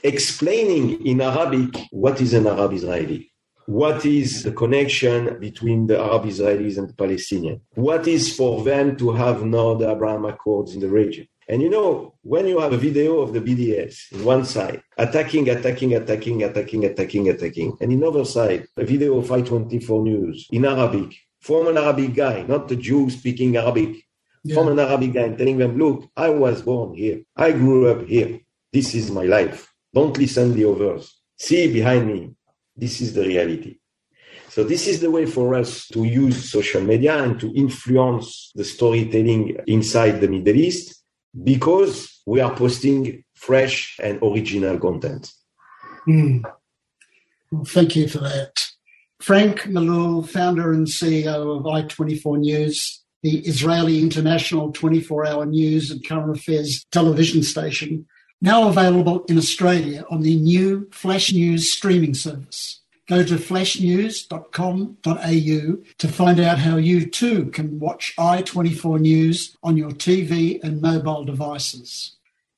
[0.02, 3.30] explaining in Arabic what is an Arab Israeli.
[3.66, 7.60] What is the connection between the Arab Israelis and the Palestinians?
[7.74, 11.26] What is for them to have now the Abraham Accords in the region?
[11.48, 15.48] And you know, when you have a video of the BDS in one side, attacking,
[15.50, 20.64] attacking, attacking, attacking, attacking, attacking, and in other side, a video of I-24 News in
[20.64, 23.96] Arabic, from an Arabic guy, not the Jew speaking Arabic,
[24.44, 24.54] yeah.
[24.54, 27.20] from an Arabic guy, telling them, look, I was born here.
[27.36, 28.40] I grew up here.
[28.74, 29.72] This is my life.
[29.94, 31.20] Don't listen the others.
[31.38, 32.34] See behind me.
[32.76, 33.76] This is the reality.
[34.48, 38.64] So this is the way for us to use social media and to influence the
[38.64, 41.04] storytelling inside the Middle East
[41.44, 45.30] because we are posting fresh and original content.
[46.08, 46.42] Mm.
[47.52, 48.60] Well, thank you for that.
[49.20, 56.04] Frank Melloul, founder and CEO of I24 News, the Israeli international 24 hour news and
[56.04, 58.06] current affairs television station,
[58.44, 62.82] now available in Australia on the new Flash News streaming service.
[63.08, 69.92] Go to flashnews.com.au to find out how you too can watch I24 News on your
[69.92, 72.16] TV and mobile devices.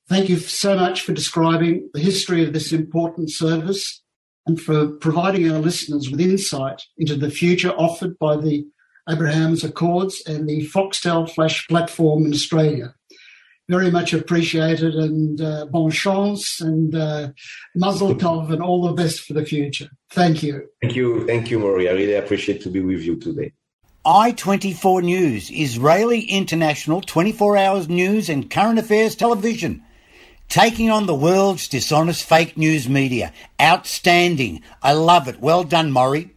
[0.09, 4.03] Thank you so much for describing the history of this important service
[4.45, 8.67] and for providing our listeners with insight into the future offered by the
[9.09, 12.93] Abraham's Accords and the Foxtel Flash platform in Australia
[13.69, 17.29] very much appreciated and uh, bon chance and uh,
[17.75, 19.89] mazel tov and all the best for the future.
[20.11, 20.69] Thank you.
[20.83, 21.27] Thank you.
[21.27, 21.89] Thank you, Morry.
[21.89, 23.53] I really appreciate to be with you today.
[24.05, 29.83] I-24 News, Israeli International 24 hours news and current affairs television.
[30.49, 33.33] Taking on the world's dishonest fake news media.
[33.61, 34.63] Outstanding.
[34.81, 35.41] I love it.
[35.41, 36.36] Well done, Morry.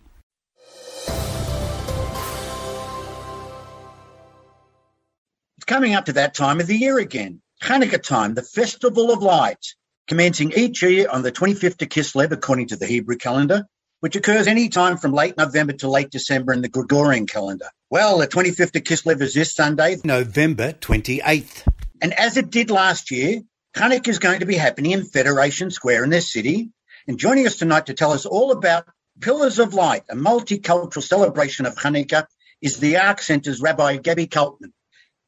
[5.70, 7.44] Coming up to that time of the year again.
[7.62, 9.64] Hanukkah time, the festival of light,
[10.08, 13.68] commencing each year on the 25th of Kislev according to the Hebrew calendar,
[14.00, 17.68] which occurs any time from late November to late December in the Gregorian calendar.
[17.92, 21.68] Well, the 25th of Kislev is this Sunday, November 28th.
[22.02, 23.42] And as it did last year,
[23.76, 26.72] Hanukkah is going to be happening in Federation Square in this city.
[27.08, 28.88] And joining us tonight to tell us all about
[29.22, 32.26] Pillars of Light, a multicultural celebration of Hanukkah,
[32.60, 34.72] is the Ark Center's Rabbi Gabi Kaltman.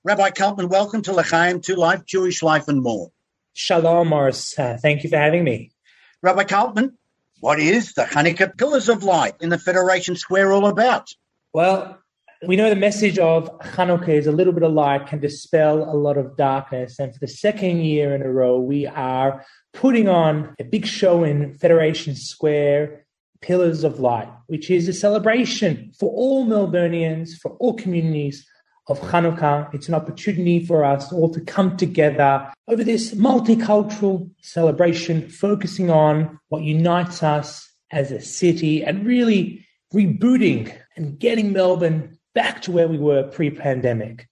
[0.04, 3.12] Rabbi Kaltman, welcome to L'chaim, to Life, Jewish Life and More.
[3.54, 4.58] Shalom, Maurice.
[4.58, 5.74] Uh, thank you for having me.
[6.24, 6.94] Rabbi Kaltman,
[7.40, 11.10] what is the Hanukkah Pillars of Light in the Federation Square all about?
[11.54, 12.00] Well,
[12.48, 15.94] we know the message of Hanukkah is a little bit of light can dispel a
[15.94, 16.98] lot of darkness.
[16.98, 21.24] And for the second year in a row, we are putting on a big show
[21.24, 23.06] in Federation Square,
[23.42, 28.48] Pillars of Light, which is a celebration for all Melburnians, for all communities
[28.92, 29.74] of Hanukkah.
[29.74, 36.40] It's an opportunity for us all to come together over this multicultural celebration, focusing on
[36.50, 42.88] what unites us as a city and really rebooting and getting Melbourne back to where
[42.88, 44.28] we were pre pandemic.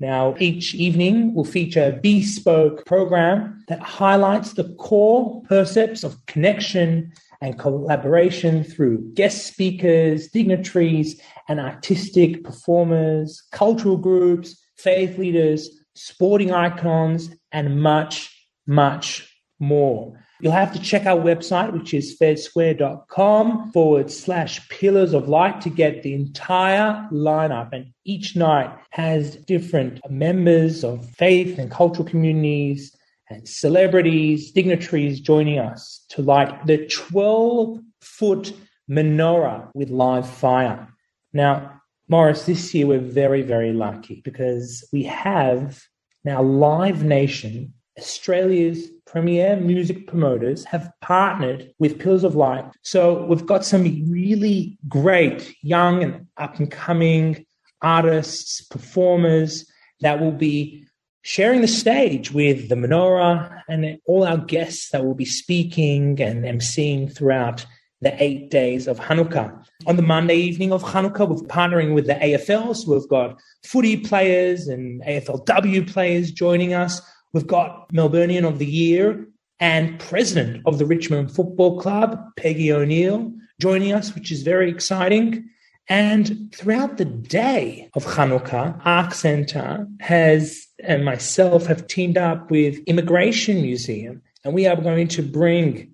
[0.00, 7.12] Now, each evening will feature a bespoke program that highlights the core percepts of connection
[7.40, 17.30] and collaboration through guest speakers, dignitaries, and artistic performers, cultural groups, faith leaders, sporting icons,
[17.50, 18.32] and much,
[18.66, 20.24] much more.
[20.40, 25.70] You'll have to check our website, which is fedsquare.com forward slash pillars of light to
[25.70, 27.72] get the entire lineup.
[27.72, 32.96] And each night has different members of faith and cultural communities
[33.30, 38.52] and celebrities, dignitaries joining us to light the 12 foot
[38.88, 40.88] menorah with live fire.
[41.32, 45.82] Now, Maurice, this year we're very, very lucky because we have
[46.24, 52.64] now Live Nation, Australia's premier music promoters, have partnered with Pillars of Light.
[52.82, 57.46] So we've got some really great young and up and coming
[57.82, 59.64] artists, performers
[60.00, 60.84] that will be
[61.22, 66.44] sharing the stage with the menorah and all our guests that will be speaking and
[66.44, 67.66] emceeing throughout
[68.00, 69.64] the eight days of Hanukkah.
[69.86, 72.76] On the Monday evening of Hanukkah, we're partnering with the AFL.
[72.76, 77.00] So we've got footy players and AFLW players joining us.
[77.32, 79.26] We've got Melburnian of the Year
[79.60, 85.48] and president of the Richmond Football Club, Peggy O'Neill, joining us, which is very exciting.
[85.88, 92.78] And throughout the day of Hanukkah, Ark Center has and myself have teamed up with
[92.86, 95.92] Immigration Museum, and we are going to bring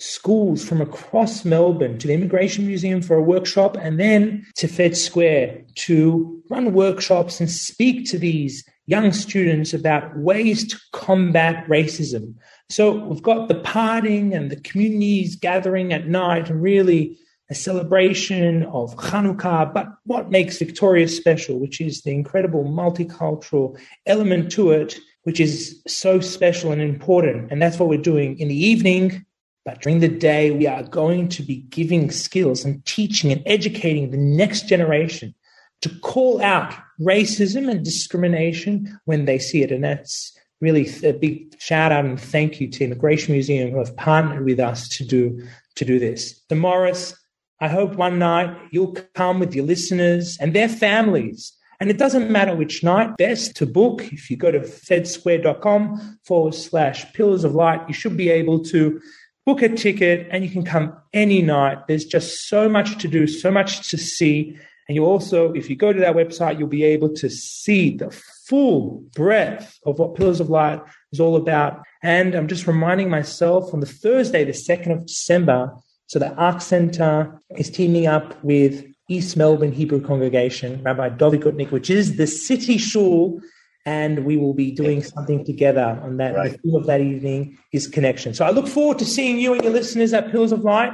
[0.00, 4.96] schools from across Melbourne to the Immigration Museum for a workshop and then to Fed
[4.96, 12.34] Square to run workshops and speak to these young students about ways to combat racism.
[12.68, 17.18] So we've got the partying and the communities gathering at night really
[17.50, 24.52] a celebration of Hanukkah, but what makes Victoria special, which is the incredible multicultural element
[24.52, 27.50] to it, which is so special and important.
[27.50, 29.24] And that's what we're doing in the evening
[29.68, 34.10] but during the day, we are going to be giving skills and teaching and educating
[34.10, 35.34] the next generation
[35.82, 39.72] to call out racism and discrimination when they see it.
[39.72, 43.96] And that's really a big shout out and thank you to Immigration Museum who have
[43.96, 45.42] partnered with us to do
[45.76, 46.42] to do this.
[46.48, 47.14] So Maurice,
[47.60, 51.52] I hope one night you'll come with your listeners and their families.
[51.80, 54.02] And it doesn't matter which night, best to book.
[54.12, 59.00] If you go to fedsquare.com forward slash pillars of light, you should be able to
[59.46, 61.86] book a ticket and you can come any night.
[61.86, 64.58] There's just so much to do, so much to see.
[64.88, 68.10] And you also, if you go to that website, you'll be able to see the
[68.46, 70.80] full breadth of what Pillars of Light
[71.12, 71.82] is all about.
[72.02, 75.74] And I'm just reminding myself on the Thursday, the 2nd of December,
[76.06, 81.70] so the Ark Center is teaming up with East Melbourne Hebrew Congregation, Rabbi Dovi Gutnick,
[81.70, 83.40] which is the city shul
[83.84, 86.34] and we will be doing something together on that.
[86.34, 86.52] Right.
[86.52, 88.34] The theme of that evening is connection.
[88.34, 90.92] So I look forward to seeing you and your listeners at Pillars of Light.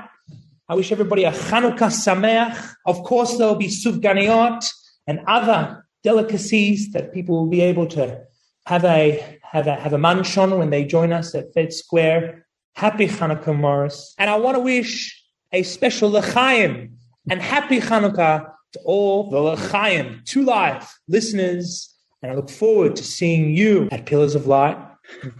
[0.68, 2.74] I wish everybody a Chanukah Sameach.
[2.86, 4.66] Of course, there will be sufganiyot
[5.06, 8.22] and other delicacies that people will be able to
[8.66, 12.46] have a have a have a manshon when they join us at Fed Square.
[12.74, 16.92] Happy Chanukah, Maurice, and I want to wish a special lechaim
[17.30, 21.94] and happy Chanukah to all the lechaim, to life listeners
[22.24, 24.78] and I look forward to seeing you at Pillars of Light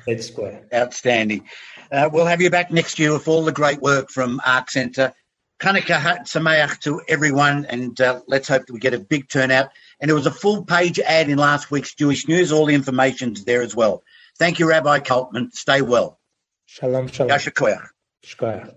[0.05, 0.67] Fed Square.
[0.73, 1.49] Outstanding.
[1.91, 5.13] Uh, we'll have you back next year with all the great work from Ark Centre.
[5.61, 9.71] Hanukkah Sameach to everyone, and uh, let's hope that we get a big turnout.
[10.01, 12.53] And there was a full page ad in last week's Jewish News.
[12.53, 14.03] All the information's there as well.
[14.39, 15.53] Thank you, Rabbi Kaltman.
[15.53, 16.19] Stay well.
[16.67, 17.31] Shalom, shalom.
[17.31, 17.87] Yasha Koyach.
[18.27, 18.75] Shkoyach.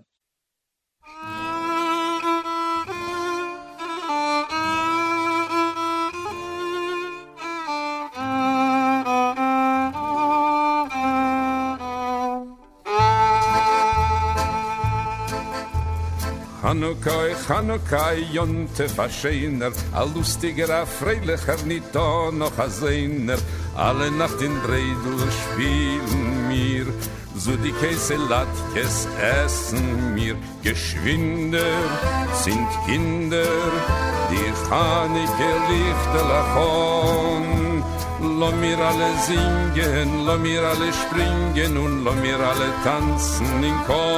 [16.68, 23.38] Hanukkah, Hanukkah, Jonte Faschener, a lustiger, a freilicher, nicht da noch a Sehner,
[23.74, 26.84] alle Nacht in Bredel spielen mir,
[27.34, 29.08] so die Käse Latkes
[29.42, 31.72] essen mir, geschwinder
[32.44, 33.48] sind Kinder,
[34.30, 37.82] die Chanike Lichter lachon.
[38.20, 44.17] Lo mir alle singen, lo mir alle springen und lo mir alle tanzen in Korn.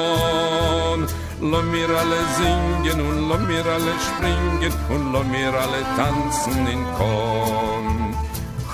[1.41, 6.85] Lo mir alle singen und lo mir alle springen und lo mir alle tanzen in
[6.99, 8.15] Korn.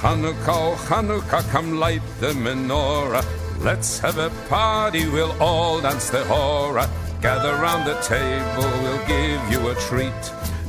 [0.02, 3.24] Hanukkah, oh Hanukkah, come light the menorah.
[3.62, 6.88] Let's have a party, we'll all dance the hora.
[7.22, 10.22] Gather round the table, we'll give you a treat.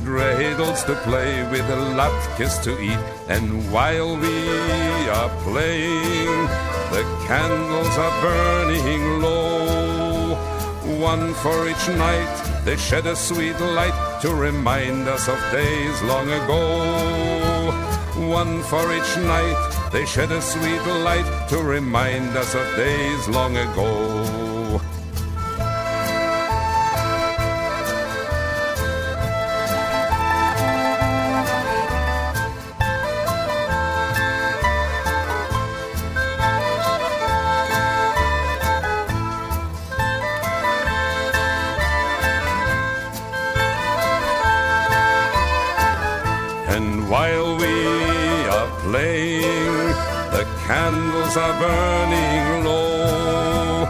[0.04, 1.68] Dreidels to play with,
[1.98, 2.98] latkes to eat.
[3.28, 4.48] And while we
[5.18, 6.46] are playing,
[6.94, 9.47] the candles are burning low
[10.98, 12.62] one for each night.
[12.64, 17.70] They shed a sweet light to remind us of days long ago.
[18.28, 23.56] One for each night, they shed a sweet light to remind us of days long
[23.56, 24.07] ago.
[50.68, 53.86] Candles are burning low.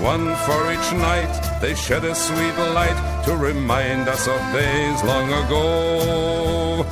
[0.00, 5.28] One for each night, they shed a sweet light to remind us of days long
[5.42, 6.84] ago.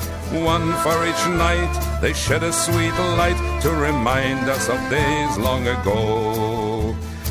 [0.44, 1.72] One for each night,
[2.02, 6.47] they shed a sweet light to remind us of days long ago.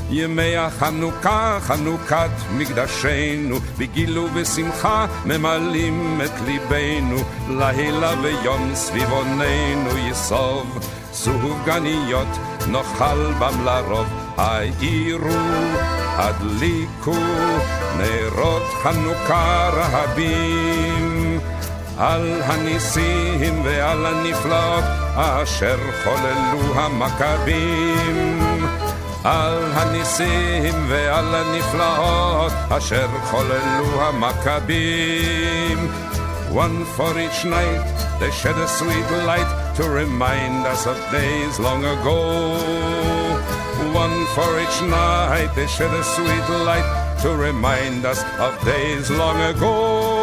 [0.09, 7.17] ימי החנוכה, חנוכת מקדשנו, בגילו ושמחה ממלאים את ליבנו,
[7.49, 10.79] לילה ויום סביבוננו יסוב.
[11.13, 12.27] סופגניות
[12.67, 15.39] נאכל בם לרוב, העירו,
[16.15, 17.15] הדליקו,
[17.97, 21.39] נרות חנוכה רהבים.
[21.97, 24.83] על הניסים ועל הנפלאות
[25.15, 28.56] אשר חוללו המכבים.
[29.26, 35.78] על הניסים ועל הנפלאות אשר חוללו המכבים.
[36.54, 37.82] One for each night,
[38.20, 42.20] they shed a sweet light to remind us of days long ago.
[44.04, 46.88] One for each night, they shed a sweet light
[47.22, 50.15] to remind us of days long ago.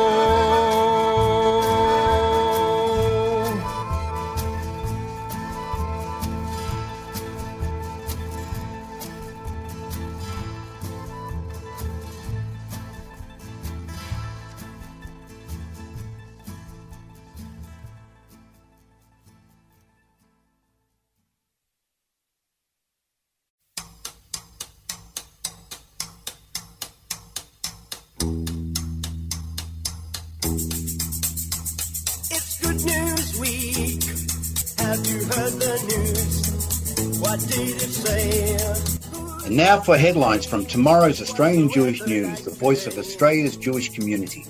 [39.74, 44.44] Now for headlines from tomorrow's Australian Jewish News, the voice of Australia's Jewish community.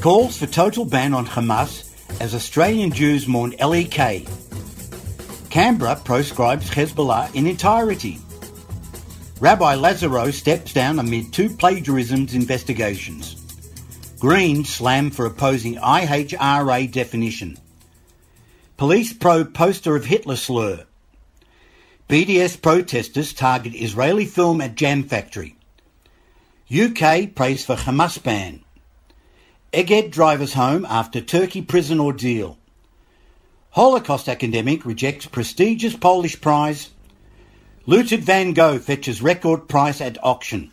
[0.00, 1.88] Calls for total ban on Hamas
[2.20, 4.26] as Australian Jews mourn LEK.
[5.50, 8.18] Canberra proscribes Hezbollah in entirety.
[9.38, 13.36] Rabbi Lazaro steps down amid two plagiarisms investigations.
[14.18, 17.56] Green slam for opposing IHRA definition.
[18.82, 20.86] Police probe poster of Hitler slur.
[22.08, 25.54] BDS protesters target Israeli film at Jam Factory.
[26.68, 28.64] UK prays for Hamas ban.
[29.72, 32.58] Eged drivers home after Turkey prison ordeal.
[33.70, 36.90] Holocaust academic rejects prestigious Polish prize.
[37.86, 40.72] Looted Van Gogh fetches record price at auction.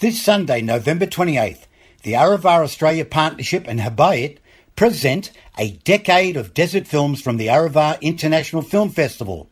[0.00, 1.66] This Sunday, November 28th,
[2.04, 4.38] the Arava Australia Partnership and Habayit
[4.76, 9.50] present a decade of desert films from the Arava International Film Festival.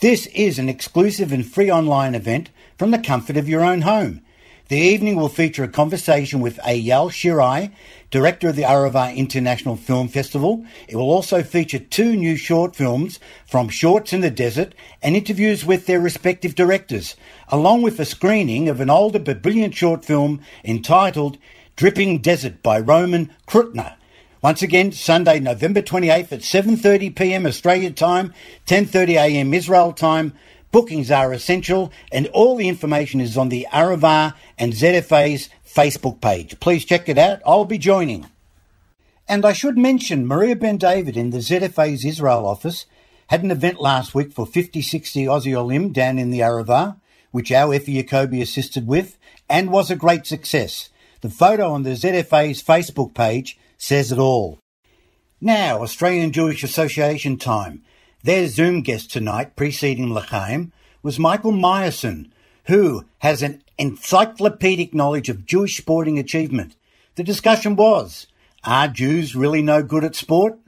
[0.00, 4.22] This is an exclusive and free online event from the comfort of your own home.
[4.66, 7.70] The evening will feature a conversation with Ayal Shirai,
[8.10, 10.64] director of the Arava International Film Festival.
[10.88, 15.64] It will also feature two new short films from Shorts in the Desert and interviews
[15.64, 17.16] with their respective directors,
[17.48, 21.38] along with a screening of an older but brilliant short film entitled
[21.76, 23.96] Dripping Desert by Roman Krutner.
[24.42, 27.46] Once again, Sunday, November 28th at 7:30 p.m.
[27.46, 28.32] Australia time,
[28.66, 29.52] 10:30 a.m.
[29.52, 30.32] Israel time.
[30.72, 36.58] Bookings are essential, and all the information is on the Arava and ZFA's Facebook page.
[36.58, 37.42] Please check it out.
[37.44, 38.26] I'll be joining.
[39.28, 42.86] And I should mention Maria Ben David in the ZFA's Israel office
[43.26, 46.98] had an event last week for 5060 Aussie Olim down in the Arava,
[47.30, 49.18] which our Effie Jacobi assisted with,
[49.50, 50.88] and was a great success.
[51.20, 54.58] The photo on the ZFA's Facebook page says it all.
[55.40, 57.82] Now, Australian Jewish Association time.
[58.22, 60.72] Their Zoom guest tonight, preceding L'chaim,
[61.02, 62.30] was Michael Meyerson,
[62.66, 66.76] who has an encyclopedic knowledge of Jewish sporting achievement.
[67.16, 68.26] The discussion was,
[68.64, 70.58] are Jews really no good at sport?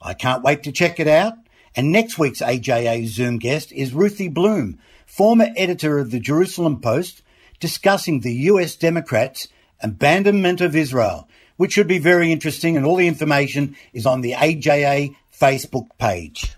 [0.00, 1.34] I can't wait to check it out.
[1.74, 7.22] And next week's AJA Zoom guest is Ruthie Blum, former editor of the Jerusalem Post,
[7.60, 9.48] discussing the US Democrats'
[9.80, 11.28] abandonment of Israel.
[11.58, 16.56] which should be very interesting, and all the information is on the AJA Facebook page.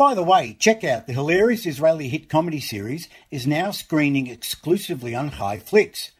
[0.00, 5.14] By the way, check out the hilarious Israeli hit comedy series is now screening exclusively
[5.14, 6.12] on ChaiFlicks.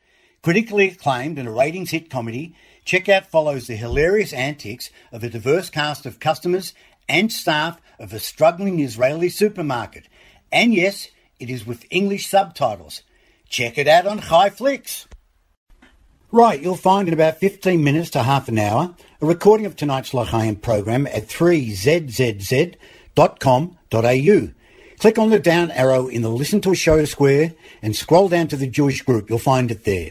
[0.43, 2.55] Critically acclaimed and a ratings hit comedy,
[2.85, 6.75] Checkout follows the hilarious antics of a diverse cast of customers
[7.09, 10.09] and staff of a struggling Israeli supermarket.
[10.53, 11.09] And yes,
[11.39, 13.03] it is with English subtitles.
[13.49, 15.07] Check it out on ChaiFlicks.
[16.31, 20.13] Right, you'll find in about 15 minutes to half an hour a recording of tonight's
[20.13, 21.31] L'chaim program at
[23.17, 24.55] 3zzz.com.au.
[24.99, 28.49] Click on the down arrow in the Listen to a Show square and scroll down
[28.49, 29.31] to the Jewish group.
[29.31, 30.11] You'll find it there.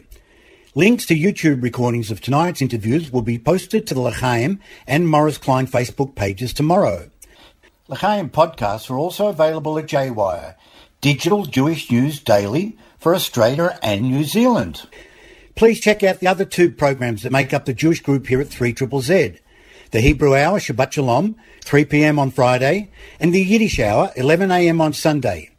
[0.73, 5.37] Links to YouTube recordings of tonight's interviews will be posted to the L'chaim and Maurice
[5.37, 7.09] Klein Facebook pages tomorrow.
[7.87, 10.55] L'chaim podcasts are also available at JWire,
[11.01, 14.87] digital Jewish news daily for Australia and New Zealand.
[15.55, 18.47] Please check out the other two programs that make up the Jewish group here at
[18.47, 19.39] 3 Z.
[19.91, 22.19] The Hebrew Hour, Shabbat Shalom, 3 p.m.
[22.19, 24.81] on Friday, and the Yiddish Hour, 11 a.m.
[24.81, 25.49] on Sunday.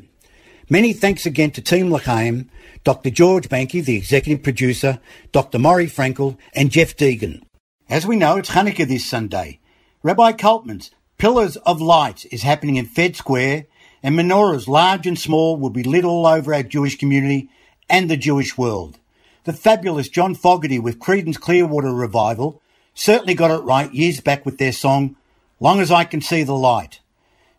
[0.68, 2.50] Many thanks again to Team L'chaim,
[2.86, 3.10] Dr.
[3.10, 5.00] George Banky, the executive producer,
[5.32, 5.58] Dr.
[5.58, 7.42] Morry Frenkel, and Jeff Deegan.
[7.90, 9.58] As we know, it's Hanukkah this Sunday.
[10.04, 13.66] Rabbi Kaltman's Pillars of Light is happening in Fed Square,
[14.04, 17.50] and menorahs large and small will be lit all over our Jewish community
[17.90, 19.00] and the Jewish world.
[19.42, 22.62] The fabulous John Fogerty with Creedence Clearwater Revival
[22.94, 25.16] certainly got it right years back with their song,
[25.58, 27.00] Long as I Can See the Light.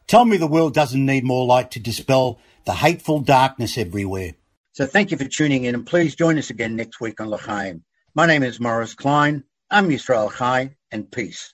[0.07, 4.31] Tell me the world doesn't need more light to dispel the hateful darkness everywhere.
[4.77, 7.83] So thank you for tuning in, and please join us again next week on L'chaim.
[8.13, 9.43] My name is Maurice Klein.
[9.71, 11.51] I'm Yisrael Chai, and peace.